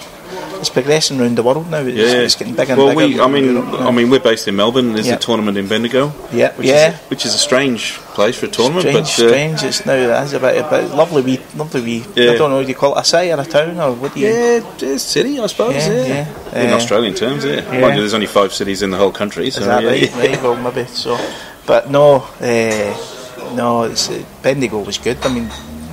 it's 0.61 0.71
progressing 0.71 1.21
around 1.21 1.37
the 1.37 1.43
world 1.43 1.71
now. 1.71 1.79
It's, 1.79 1.97
yeah, 1.97 2.21
it's 2.23 2.35
getting 2.35 2.55
bigger 2.55 2.73
and 2.73 2.83
well, 2.83 2.95
bigger. 2.97 3.17
we, 3.17 3.21
I 3.21 3.27
mean. 3.29 3.57
I 3.59 3.91
mean, 3.91 4.11
we're 4.11 4.21
based 4.21 4.49
in 4.49 4.57
Melbourne. 4.57 4.93
There's 4.95 5.07
Yeah. 5.07 5.15
a 5.17 5.19
tournament 5.19 5.59
in 5.59 5.69
Bendigo. 5.69 6.13
Yeah, 6.33 6.53
which 6.55 6.67
yeah. 6.69 6.91
Is, 6.95 6.99
which 7.11 7.25
is 7.27 7.35
a 7.35 7.39
strange 7.39 7.95
place 8.17 8.37
for 8.39 8.47
a 8.47 8.49
tournament, 8.49 8.83
strange, 8.83 9.17
but 9.17 9.25
uh, 9.25 9.29
strange. 9.29 9.63
It's 9.63 9.87
now 9.87 9.95
is 10.23 10.33
a 10.33 10.41
bit, 10.41 10.59
a 10.65 10.69
bit 10.71 10.91
lovely. 10.95 11.23
Wee, 11.23 11.41
lovely. 11.57 11.81
Wee, 11.83 12.05
Yeah. 12.15 12.33
I 12.33 12.37
don't 12.39 12.51
know. 12.51 12.63
Do 12.63 12.69
you 12.69 12.75
call 12.75 12.97
it 12.97 13.01
a 13.01 13.05
city 13.05 13.33
or 13.33 13.41
a 13.41 13.45
town 13.45 13.79
or 13.79 13.93
what 13.95 14.15
do 14.15 14.21
you? 14.21 14.29
yeah, 14.29 14.89
a 14.95 14.99
city, 14.99 15.39
I 15.39 15.47
suppose. 15.47 15.75
Yeah, 15.75 15.93
Yeah, 15.93 16.07
yeah. 16.53 16.63
in 16.63 16.73
Uh, 16.73 16.77
Australian 16.77 17.15
terms, 17.15 17.45
yeah. 17.45 17.57
yeah. 17.57 17.81
Mind 17.81 17.95
you, 17.97 18.01
there's 18.01 18.15
only 18.15 18.27
five 18.27 18.53
cities 18.53 18.83
in 18.83 18.91
the 18.91 18.97
whole 18.97 19.13
country, 19.13 19.51
so 19.51 19.61
Is 19.61 19.67
that 19.67 19.83
yeah. 19.83 19.89
right? 19.91 20.15
Right, 20.15 20.43
well, 20.43 20.57
maybe 20.57 20.87
so. 20.89 21.19
But 21.67 21.91
no, 21.91 22.25
uh, 22.41 23.55
no, 23.55 23.83
it's, 23.85 24.09
uh, 24.09 24.23
Bendigo 24.43 24.79
was 24.81 24.99
good. 24.99 25.19
I 25.25 25.29
mean, 25.33 25.49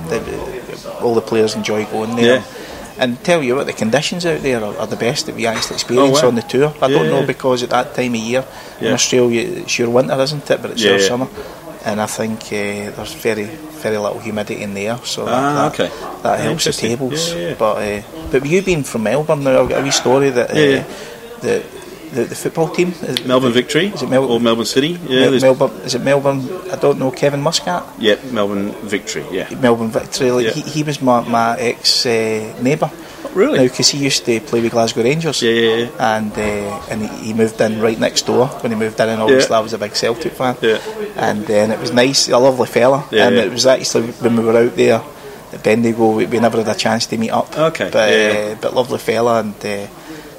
the, 0.08 0.20
all 1.02 1.14
the 1.14 1.20
players 1.20 1.54
enjoy 1.54 1.84
going 1.86 2.16
there. 2.16 2.42
Yeah. 2.96 3.02
And 3.04 3.22
tell 3.24 3.42
you 3.42 3.56
what, 3.56 3.66
the 3.66 3.72
conditions 3.72 4.24
out 4.26 4.40
there 4.42 4.62
are, 4.62 4.76
are 4.78 4.86
the 4.86 4.96
best 4.96 5.26
that 5.26 5.34
we 5.34 5.46
actually 5.46 5.74
experience 5.76 6.18
Oh, 6.18 6.22
wow. 6.22 6.28
on 6.28 6.34
the 6.36 6.42
tour. 6.42 6.72
I 6.80 6.86
Yeah, 6.88 6.98
don't 6.98 7.08
know 7.10 7.20
yeah. 7.20 7.26
because 7.26 7.62
at 7.62 7.70
that 7.70 7.94
time 7.94 8.14
of 8.14 8.20
year 8.20 8.44
in 8.80 8.92
Australia 8.92 9.42
it's 9.62 9.78
your 9.78 9.90
winter, 9.90 10.20
isn't 10.20 10.50
it? 10.50 10.62
But 10.62 10.70
it's 10.72 10.82
Yeah, 10.82 10.90
your 10.92 11.00
yeah. 11.00 11.08
summer. 11.08 11.28
And 11.84 12.00
I 12.00 12.06
think 12.06 12.40
uh, 12.44 12.96
there's 12.96 13.12
very, 13.12 13.44
very 13.82 13.98
little 13.98 14.18
humidity 14.18 14.62
in 14.62 14.72
there, 14.72 14.98
so 15.04 15.26
that, 15.26 15.34
Ah, 15.34 15.54
that, 15.68 15.72
okay. 15.80 15.90
that 16.22 16.40
helps 16.40 16.64
the 16.64 16.72
tables. 16.72 17.32
Yeah, 17.34 17.40
yeah. 17.48 17.54
But 17.58 17.74
uh, 17.76 18.02
but 18.32 18.46
you 18.46 18.62
being 18.62 18.84
from 18.84 19.02
Melbourne 19.02 19.44
now, 19.44 19.60
I've 19.62 19.68
got 19.68 19.80
a 19.80 19.84
wee 19.84 19.90
story 19.90 20.30
that 20.30 20.50
uh, 20.50 20.54
Yeah, 20.58 20.84
yeah. 21.42 21.60
The, 22.14 22.24
the 22.24 22.34
football 22.34 22.68
team 22.68 22.88
is- 23.02 23.24
Melbourne 23.26 23.52
Victory 23.52 23.86
Is 23.88 24.02
it 24.02 24.08
Mel- 24.10 24.30
or 24.30 24.40
Melbourne 24.40 24.64
City? 24.66 24.98
Yeah, 25.08 25.30
Mel- 25.30 25.40
Melbourne, 25.40 25.70
is 25.84 25.94
it 25.94 26.02
Melbourne? 26.02 26.40
I 26.72 26.76
don't 26.76 26.98
know. 26.98 27.10
Kevin 27.10 27.40
Muscat, 27.42 27.82
yeah, 27.98 28.16
Melbourne 28.32 28.72
Victory. 28.82 29.24
Yeah, 29.30 29.48
Melbourne 29.60 29.90
Victory. 29.90 30.30
Like, 30.30 30.46
Yeah. 30.46 30.52
he, 30.52 30.62
he 30.62 30.82
was 30.82 31.00
my, 31.02 31.20
my 31.28 31.56
ex 31.58 32.06
uh, 32.06 32.54
neighbour. 32.62 32.90
really? 33.34 33.58
Now, 33.58 33.64
because 33.64 33.88
he 33.88 33.98
used 34.04 34.24
to 34.26 34.40
play 34.40 34.60
with 34.62 34.72
Glasgow 34.72 35.02
Rangers. 35.02 35.42
Yeah, 35.42 35.50
yeah, 35.52 35.76
yeah. 35.76 36.16
And 36.16 36.32
uh, 36.32 36.90
and 36.90 37.02
he, 37.24 37.32
moved 37.34 37.60
in 37.60 37.80
right 37.80 37.98
next 37.98 38.26
door. 38.26 38.46
When 38.62 38.70
he 38.72 38.78
moved 38.78 39.00
in, 39.00 39.08
and 39.08 39.20
obviously 39.22 39.50
Yeah. 39.52 39.58
I 39.58 39.62
was 39.62 39.72
a 39.72 39.78
big 39.78 39.94
Celtic 39.96 40.32
fan. 40.32 40.56
Yeah. 40.62 40.78
And 41.16 41.44
then 41.46 41.70
it 41.70 41.80
was 41.80 41.90
nice, 41.92 42.28
a 42.28 42.38
lovely 42.38 42.66
fella. 42.68 43.04
Yeah, 43.10 43.26
and 43.26 43.36
it 43.36 43.50
was 43.50 43.66
actually 43.66 44.08
when 44.22 44.36
we 44.36 44.44
were 44.44 44.56
out 44.56 44.76
there 44.76 45.02
at 45.52 45.62
Bendigo, 45.62 46.10
we, 46.16 46.26
we 46.26 46.38
never 46.38 46.58
had 46.58 46.68
a 46.68 46.74
chance 46.78 47.06
to 47.06 47.16
meet 47.18 47.30
up. 47.30 47.48
Okay, 47.58 47.90
But 47.92 48.08
yeah. 48.10 48.52
Uh, 48.52 48.58
but 48.60 48.74
lovely 48.74 48.98
fella, 48.98 49.40
and 49.40 49.54
uh, 49.64 49.86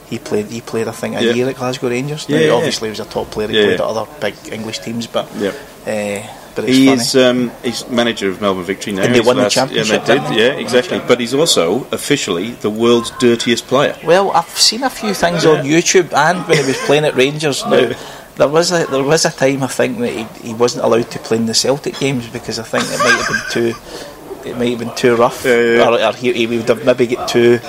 he 0.09 0.19
played 0.19 0.47
he 0.47 0.61
played 0.61 0.87
I 0.87 0.91
think 0.91 1.15
a 1.15 1.23
Yeah. 1.23 1.33
year 1.33 1.49
at 1.49 1.55
Glasgow 1.55 1.89
Rangers. 1.89 2.25
Yeah, 2.27 2.37
now, 2.39 2.43
yeah. 2.45 2.51
obviously 2.53 2.87
he 2.87 2.91
was 2.91 2.99
a 2.99 3.05
top 3.05 3.31
player. 3.31 3.47
He 3.47 3.57
Yeah, 3.57 3.63
played 3.65 3.79
yeah. 3.79 3.85
at 3.85 3.91
other 3.97 4.05
big 4.21 4.35
English 4.51 4.79
teams, 4.79 5.07
but. 5.07 5.27
Yeah. 5.37 5.51
Uh, 5.85 6.25
but 6.55 6.63
it's 6.63 6.77
He 6.77 6.85
funny. 6.85 7.01
is 7.01 7.15
um, 7.17 7.51
he's 7.63 7.87
manager 7.89 8.29
of 8.29 8.39
Melbourne 8.39 8.63
Victory 8.63 8.93
now. 8.93 9.03
And 9.03 9.13
they 9.13 9.17
He's 9.19 9.27
won 9.27 9.35
the 9.37 9.49
championship, 9.49 10.07
Yeah, 10.07 10.19
they 10.21 10.29
did. 10.29 10.37
Yeah, 10.39 10.53
exactly. 10.65 11.01
But 11.05 11.19
he's 11.19 11.33
also 11.33 11.85
officially 11.91 12.51
the 12.61 12.69
world's 12.69 13.11
dirtiest 13.19 13.67
player. 13.67 13.97
Well, 14.05 14.31
I've 14.31 14.47
seen 14.57 14.83
a 14.83 14.89
few 14.89 15.13
things 15.13 15.45
on 15.45 15.65
YouTube 15.65 16.13
and 16.13 16.47
when 16.47 16.57
he 16.59 16.65
was 16.65 16.77
playing 16.87 17.03
at 17.03 17.13
Rangers. 17.15 17.65
Now, 17.65 17.91
there 18.37 18.47
was 18.47 18.71
a 18.71 18.85
there 18.87 19.03
was 19.03 19.25
a 19.25 19.31
time 19.31 19.63
I 19.63 19.67
think 19.67 19.99
that 19.99 20.11
he, 20.13 20.23
he 20.47 20.53
wasn't 20.53 20.85
allowed 20.85 21.11
to 21.11 21.19
play 21.19 21.37
in 21.37 21.45
the 21.45 21.53
Celtic 21.53 21.99
games 21.99 22.27
because 22.27 22.57
I 22.57 22.63
think 22.63 22.85
it 22.85 22.99
might 22.99 23.19
have 23.19 23.27
been 23.27 23.51
too 23.51 24.49
it 24.49 24.57
might 24.57 24.69
have 24.69 24.79
been 24.79 24.95
too 24.95 25.15
rough, 25.17 25.43
Yeah, 25.43 25.59
yeah. 25.59 25.89
Or, 25.89 25.99
or 26.09 26.13
he, 26.13 26.31
he 26.33 26.45
would 26.47 26.69
have 26.69 26.85
maybe 26.85 27.07
get 27.07 27.27
too 27.27 27.59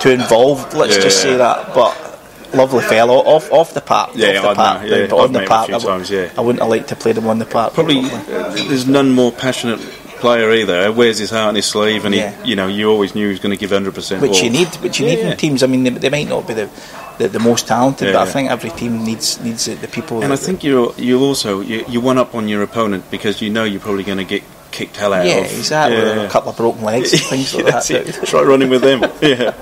too 0.00 0.10
involved. 0.10 0.74
Let's 0.74 0.96
Yeah, 0.96 1.02
just 1.02 1.22
say 1.22 1.36
that, 1.36 1.74
but. 1.74 2.06
Lovely 2.52 2.82
fellow, 2.82 3.14
off 3.18 3.48
off 3.52 3.74
the 3.74 3.80
park, 3.80 4.10
Yeah, 4.16 4.38
off 4.38 4.42
the 4.42 4.54
park, 4.56 4.82
yeah. 4.84 5.06
but 5.06 5.16
on 5.20 5.32
the 5.32 5.44
park, 5.46 5.68
I, 5.68 5.72
w- 5.74 5.88
times, 5.88 6.10
yeah. 6.10 6.30
I 6.36 6.40
wouldn't 6.40 6.58
have 6.60 6.68
liked 6.68 6.88
to 6.88 6.96
play 6.96 7.12
them 7.12 7.28
on 7.28 7.38
the 7.38 7.46
park. 7.46 7.74
Probably 7.74 8.02
probably. 8.08 8.34
uh, 8.34 8.50
there's 8.68 8.88
none 8.88 9.12
more 9.12 9.30
passionate 9.30 9.78
player 10.18 10.50
either. 10.50 10.90
Wears 10.90 11.18
his 11.18 11.30
heart 11.30 11.50
on 11.50 11.54
his 11.54 11.66
sleeve, 11.66 12.04
and 12.04 12.12
Yeah. 12.12 12.32
he, 12.42 12.50
you 12.50 12.56
know, 12.56 12.66
you 12.66 12.90
always 12.90 13.14
knew 13.14 13.26
he 13.26 13.30
was 13.30 13.38
going 13.38 13.52
to 13.52 13.56
give 13.56 13.70
hundred 13.70 13.94
percent. 13.94 14.20
which 14.20 14.42
you 14.42 14.50
need, 14.50 14.66
which 14.82 14.98
you 14.98 15.06
need 15.06 15.20
Yeah. 15.20 15.30
in 15.30 15.36
teams. 15.36 15.62
I 15.62 15.68
mean, 15.68 15.84
they, 15.84 15.90
they 15.90 16.08
might 16.10 16.28
not 16.28 16.48
be 16.48 16.54
the, 16.54 16.68
the, 17.18 17.28
the 17.28 17.38
most 17.38 17.68
talented, 17.68 18.12
but 18.12 18.20
I 18.20 18.26
think 18.28 18.50
every 18.50 18.70
team 18.70 19.04
needs 19.04 19.38
needs 19.44 19.66
the, 19.66 19.74
the 19.76 19.86
people. 19.86 20.20
And 20.24 20.32
I 20.32 20.36
think 20.36 20.64
you 20.64 20.92
you 20.98 21.20
also 21.20 21.60
you, 21.60 21.84
you 21.88 22.00
one 22.00 22.18
up 22.18 22.34
on 22.34 22.48
your 22.48 22.64
opponent 22.64 23.08
because 23.12 23.40
you 23.40 23.50
know 23.50 23.62
you're 23.62 23.78
probably 23.80 24.02
going 24.02 24.18
to 24.18 24.24
get 24.24 24.42
kicked 24.72 24.96
hell 24.96 25.12
out 25.12 25.24
yeah, 25.24 25.36
of. 25.36 25.52
exactly. 25.56 25.98
Yeah. 25.98 26.22
A 26.22 26.28
couple 26.28 26.50
of 26.50 26.56
broken 26.56 26.82
legs 26.82 27.12
and 27.12 27.22
things 27.22 27.54
like 27.54 27.66
that. 27.66 27.88
it. 27.92 28.26
Try 28.26 28.42
running 28.42 28.70
with 28.70 28.82
them. 28.82 29.02
yeah, 29.22 29.54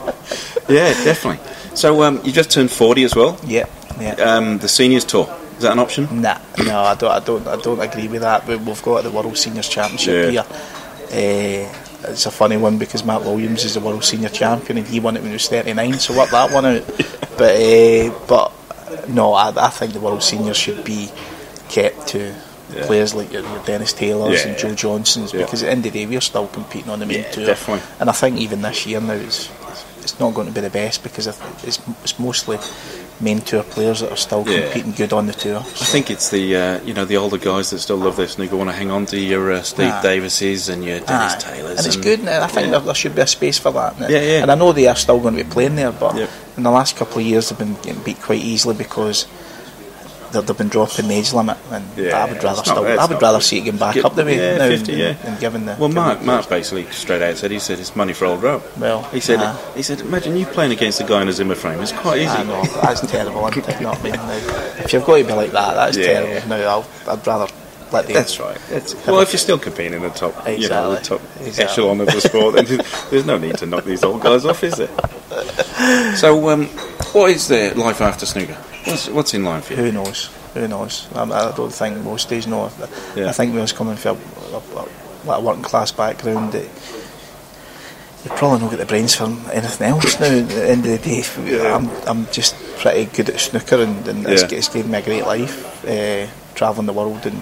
yeah, 0.68 0.92
definitely. 1.04 1.40
So 1.76 2.02
um, 2.02 2.20
you 2.24 2.32
just 2.32 2.50
turned 2.50 2.70
forty 2.70 3.04
as 3.04 3.14
well. 3.14 3.38
Yeah, 3.46 3.66
yeah. 4.00 4.14
Um, 4.14 4.58
the 4.58 4.68
seniors 4.68 5.04
tour 5.04 5.28
is 5.56 5.62
that 5.62 5.72
an 5.72 5.78
option? 5.80 6.20
Nah, 6.22 6.38
no, 6.64 6.80
I 6.80 6.94
don't, 6.94 7.10
I 7.10 7.20
don't, 7.20 7.46
I 7.48 7.56
don't 7.56 7.80
agree 7.80 8.06
with 8.08 8.20
that. 8.22 8.46
We, 8.46 8.56
we've 8.56 8.82
got 8.82 9.02
the 9.02 9.10
World 9.10 9.36
Seniors 9.36 9.68
Championship 9.68 10.32
Yeah. 10.32 10.44
here. 10.44 11.68
Uh, 11.68 12.10
it's 12.10 12.26
a 12.26 12.30
funny 12.30 12.56
one 12.56 12.78
because 12.78 13.04
Mark 13.04 13.24
Williams 13.24 13.64
is 13.64 13.74
the 13.74 13.80
world 13.80 14.04
senior 14.04 14.28
champion 14.28 14.78
and 14.78 14.86
he 14.86 15.00
won 15.00 15.16
it 15.16 15.20
when 15.20 15.30
he 15.30 15.32
was 15.32 15.48
39, 15.48 15.94
so 15.94 16.16
work 16.16 16.30
that 16.30 16.52
one 16.52 16.64
out. 16.64 16.82
But 17.38 17.54
uh, 17.60 18.18
but 18.26 19.08
no, 19.08 19.32
I, 19.32 19.52
I 19.56 19.68
think 19.70 19.92
the 19.94 20.00
world 20.00 20.22
seniors 20.22 20.56
should 20.56 20.84
be 20.84 21.08
kept 21.68 22.08
to 22.08 22.34
Yeah. 22.74 22.86
players 22.86 23.14
like 23.14 23.32
your, 23.32 23.42
your 23.42 23.64
Dennis 23.64 23.92
Taylors 23.92 24.44
Yeah. 24.44 24.50
and 24.50 24.58
Joe 24.58 24.74
Johnsons 24.74 25.32
because 25.32 25.62
at 25.62 25.66
the 25.66 25.72
end 25.72 25.86
of 25.86 25.92
the 25.92 25.98
day 26.00 26.06
we're 26.06 26.20
still 26.20 26.46
competing 26.48 26.90
on 26.90 26.98
the 27.00 27.06
main 27.06 27.18
Yeah, 27.22 27.30
tour. 27.30 27.46
definitely. 27.46 27.82
And 28.00 28.08
I 28.10 28.12
think 28.12 28.38
even 28.38 28.60
this 28.62 28.86
year 28.86 29.00
now 29.00 29.12
it's 29.14 29.48
it's 29.68 29.84
not 30.20 30.34
going 30.34 30.46
to 30.46 30.52
be 30.52 30.60
the 30.60 30.70
best 30.70 31.02
because 31.02 31.26
it's, 31.26 31.78
it's 32.04 32.18
mostly 32.18 32.58
main 33.20 33.40
tour 33.40 33.64
players 33.64 33.98
that 34.00 34.12
are 34.12 34.16
still 34.16 34.44
Yeah. 34.46 34.62
competing 34.70 34.92
good 34.92 35.12
on 35.12 35.26
the 35.26 35.32
tour. 35.32 35.58
I 35.58 35.86
think 35.92 36.08
it's 36.10 36.30
the 36.30 36.56
uh, 36.56 36.80
you 36.84 36.94
know 36.94 37.04
the 37.04 37.16
older 37.16 37.38
guys 37.38 37.70
that 37.70 37.80
still 37.80 37.96
love 37.96 38.16
their 38.16 38.28
snooker 38.28 38.56
want 38.56 38.70
to 38.70 38.76
hang 38.76 38.90
on 38.92 39.06
to 39.06 39.18
your 39.18 39.50
uh, 39.52 39.62
Steve 39.62 39.90
Ah. 39.92 40.00
Davises 40.02 40.68
and 40.68 40.84
your 40.84 41.00
Dennis 41.00 41.34
Aye. 41.34 41.38
Taylors, 41.40 41.78
and 41.78 41.86
it's 41.86 41.96
good. 41.96 42.20
And 42.20 42.28
I 42.28 42.46
think 42.46 42.66
yeah. 42.66 42.70
there, 42.72 42.80
there 42.80 42.94
should 42.94 43.14
be 43.16 43.22
a 43.22 43.26
space 43.26 43.58
for 43.58 43.72
that. 43.72 43.98
And, 44.00 44.10
Yeah, 44.10 44.20
yeah. 44.20 44.42
and 44.42 44.50
I 44.52 44.54
know 44.54 44.72
they 44.72 44.86
are 44.86 44.94
still 44.96 45.18
going 45.20 45.36
to 45.36 45.42
be 45.44 45.50
playing 45.50 45.74
there, 45.76 45.90
but 45.92 46.14
Yep. 46.16 46.30
in 46.58 46.62
the 46.62 46.70
last 46.70 46.96
couple 46.96 47.18
of 47.18 47.26
years 47.26 47.48
they've 47.48 47.58
been 47.58 47.74
getting 47.82 48.02
beat 48.02 48.20
quite 48.22 48.40
easily 48.40 48.74
because 48.76 49.26
they've, 50.32 50.46
they've 50.46 50.56
been 50.58 50.68
dropping 50.68 51.08
the 51.08 51.14
age 51.14 51.32
limit. 51.32 51.56
And 51.70 51.84
Yeah, 51.96 52.24
I 52.24 52.24
would 52.30 52.42
rather 52.42 52.56
not- 52.56 52.66
still, 52.66 52.86
I 52.86 53.06
would 53.06 53.22
rather 53.22 53.38
good. 53.38 53.44
see 53.44 53.58
it 53.58 53.62
getting 53.62 53.78
back 53.80 53.94
Get- 53.94 54.04
up 54.04 54.14
the 54.14 54.24
way 54.24 54.36
yeah, 54.36 54.56
now 54.58 54.68
50, 54.68 54.90
than, 54.92 54.98
yeah. 55.00 55.12
than 55.14 55.40
giving 55.40 55.66
the. 55.66 55.76
Well, 55.78 55.88
Mark, 55.88 56.20
the 56.20 56.24
Mark 56.26 56.48
basically 56.48 56.86
straight 56.92 57.22
out 57.22 57.36
said 57.36 57.50
he 57.50 57.58
said 57.58 57.78
it's 57.78 57.94
money 57.96 58.12
for 58.12 58.26
old 58.26 58.42
rope. 58.42 58.62
Well, 58.78 59.02
he 59.04 59.20
said 59.20 59.38
nah. 59.40 59.54
he 59.74 59.82
said 59.82 60.00
imagine 60.00 60.36
you 60.36 60.46
playing 60.46 60.72
against 60.72 61.00
a 61.00 61.04
guy 61.04 61.22
in 61.22 61.28
a 61.28 61.32
Zimmer 61.32 61.54
frame. 61.54 61.80
It's 61.80 61.92
quite 61.92 62.18
easy. 62.20 62.28
I 62.30 62.42
know 62.44 62.62
that's 62.64 63.00
terrible. 63.10 63.46
isn't 63.48 63.68
it? 63.68 63.74
You 63.76 63.80
know 63.82 63.90
what 63.90 64.00
I 64.00 64.02
mean? 64.02 64.12
Now, 64.12 64.84
if 64.84 64.92
you've 64.92 65.04
got 65.04 65.16
to 65.18 65.24
be 65.24 65.32
like 65.32 65.52
that, 65.52 65.74
that's 65.74 65.96
Yeah. 65.96 66.20
terrible. 66.20 66.48
Now 66.48 66.56
I'll, 66.68 66.86
I'd 67.12 67.26
rather 67.26 67.52
let 67.90 68.06
the 68.06 68.12
That's 68.12 68.38
right. 68.38 68.58
That's, 68.68 68.94
well, 69.06 69.20
if 69.20 69.32
you're 69.32 69.38
still 69.38 69.58
competing 69.58 69.94
in 69.94 70.02
the 70.02 70.10
top, 70.10 70.46
you 70.46 70.68
know, 70.68 70.94
the 70.94 71.00
top 71.00 71.20
Exactly. 71.22 71.46
Exactly. 71.48 71.64
echelon 71.64 72.00
of 72.02 72.06
the 72.08 72.20
sport, 72.20 72.54
then 72.56 72.80
there's 73.10 73.24
no 73.24 73.38
need 73.38 73.56
to 73.58 73.66
knock 73.66 73.84
these 73.84 74.04
old 74.04 74.20
guys 74.20 74.44
off, 74.44 74.62
is 74.62 74.74
there? 74.76 74.88
So, 76.16 76.48
um, 76.50 76.66
what 77.12 77.30
is 77.30 77.48
the 77.48 77.72
life 77.76 78.00
after 78.00 78.26
snooker? 78.26 78.56
What's, 78.84 79.08
what's 79.08 79.34
in 79.34 79.44
line 79.44 79.62
for 79.62 79.74
you? 79.74 79.84
Who 79.84 79.92
knows? 79.92 80.30
Who 80.54 80.66
knows? 80.68 81.08
I, 81.14 81.22
I 81.22 81.54
don't 81.56 81.72
think 81.72 81.98
most 82.02 82.28
days 82.28 82.46
know. 82.46 82.70
Yeah. 83.14 83.28
I 83.28 83.32
think 83.32 83.54
we 83.54 83.60
was 83.60 83.72
coming 83.72 83.96
from 83.96 84.18
a, 84.52 84.62
a, 85.28 85.32
a 85.34 85.40
working 85.40 85.62
class 85.62 85.92
background. 85.92 86.52
That 86.52 86.64
you 88.24 88.30
probably 88.30 88.60
don't 88.60 88.70
get 88.70 88.78
the 88.78 88.86
brains 88.86 89.14
for 89.14 89.24
anything 89.24 89.86
else 89.88 90.18
now. 90.20 90.30
At 90.30 90.48
the 90.48 90.68
end 90.70 90.86
of 90.86 90.90
the 90.90 90.98
day, 90.98 91.22
Yeah. 91.44 91.76
I'm, 91.76 91.88
I'm 92.08 92.26
just 92.32 92.54
pretty 92.78 93.04
good 93.06 93.28
at 93.30 93.40
snooker, 93.40 93.76
and, 93.82 94.06
and 94.08 94.26
it's, 94.26 94.50
Yeah. 94.50 94.58
it's 94.58 94.68
given 94.68 94.90
me 94.90 94.98
a 94.98 95.02
great 95.02 95.24
life, 95.24 95.84
uh, 95.84 96.26
travelling 96.54 96.86
the 96.86 96.92
world, 96.92 97.26
and 97.26 97.38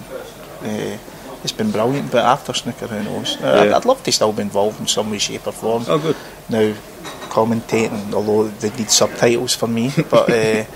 uh, 0.63 0.97
it's 1.43 1.51
been 1.53 1.71
brilliant. 1.71 2.11
But 2.11 2.25
after 2.25 2.53
snooker, 2.53 2.87
who 2.87 3.03
knows? 3.03 3.37
Uh, 3.41 3.63
I'd, 3.67 3.71
I'd 3.71 3.85
love 3.85 4.03
to 4.03 4.11
still 4.11 4.33
be 4.33 4.41
involved 4.41 4.79
in 4.79 4.87
some 4.87 5.09
way, 5.11 5.17
shape, 5.19 5.47
or 5.47 5.53
form. 5.53 5.83
Oh, 5.87 5.97
good. 5.99 6.15
Now, 6.49 6.73
commentating, 7.29 8.13
although 8.13 8.47
they 8.47 8.69
need 8.77 8.89
subtitles 8.89 9.55
for 9.55 9.67
me, 9.67 9.91
but. 10.09 10.29
Uh, 10.29 10.65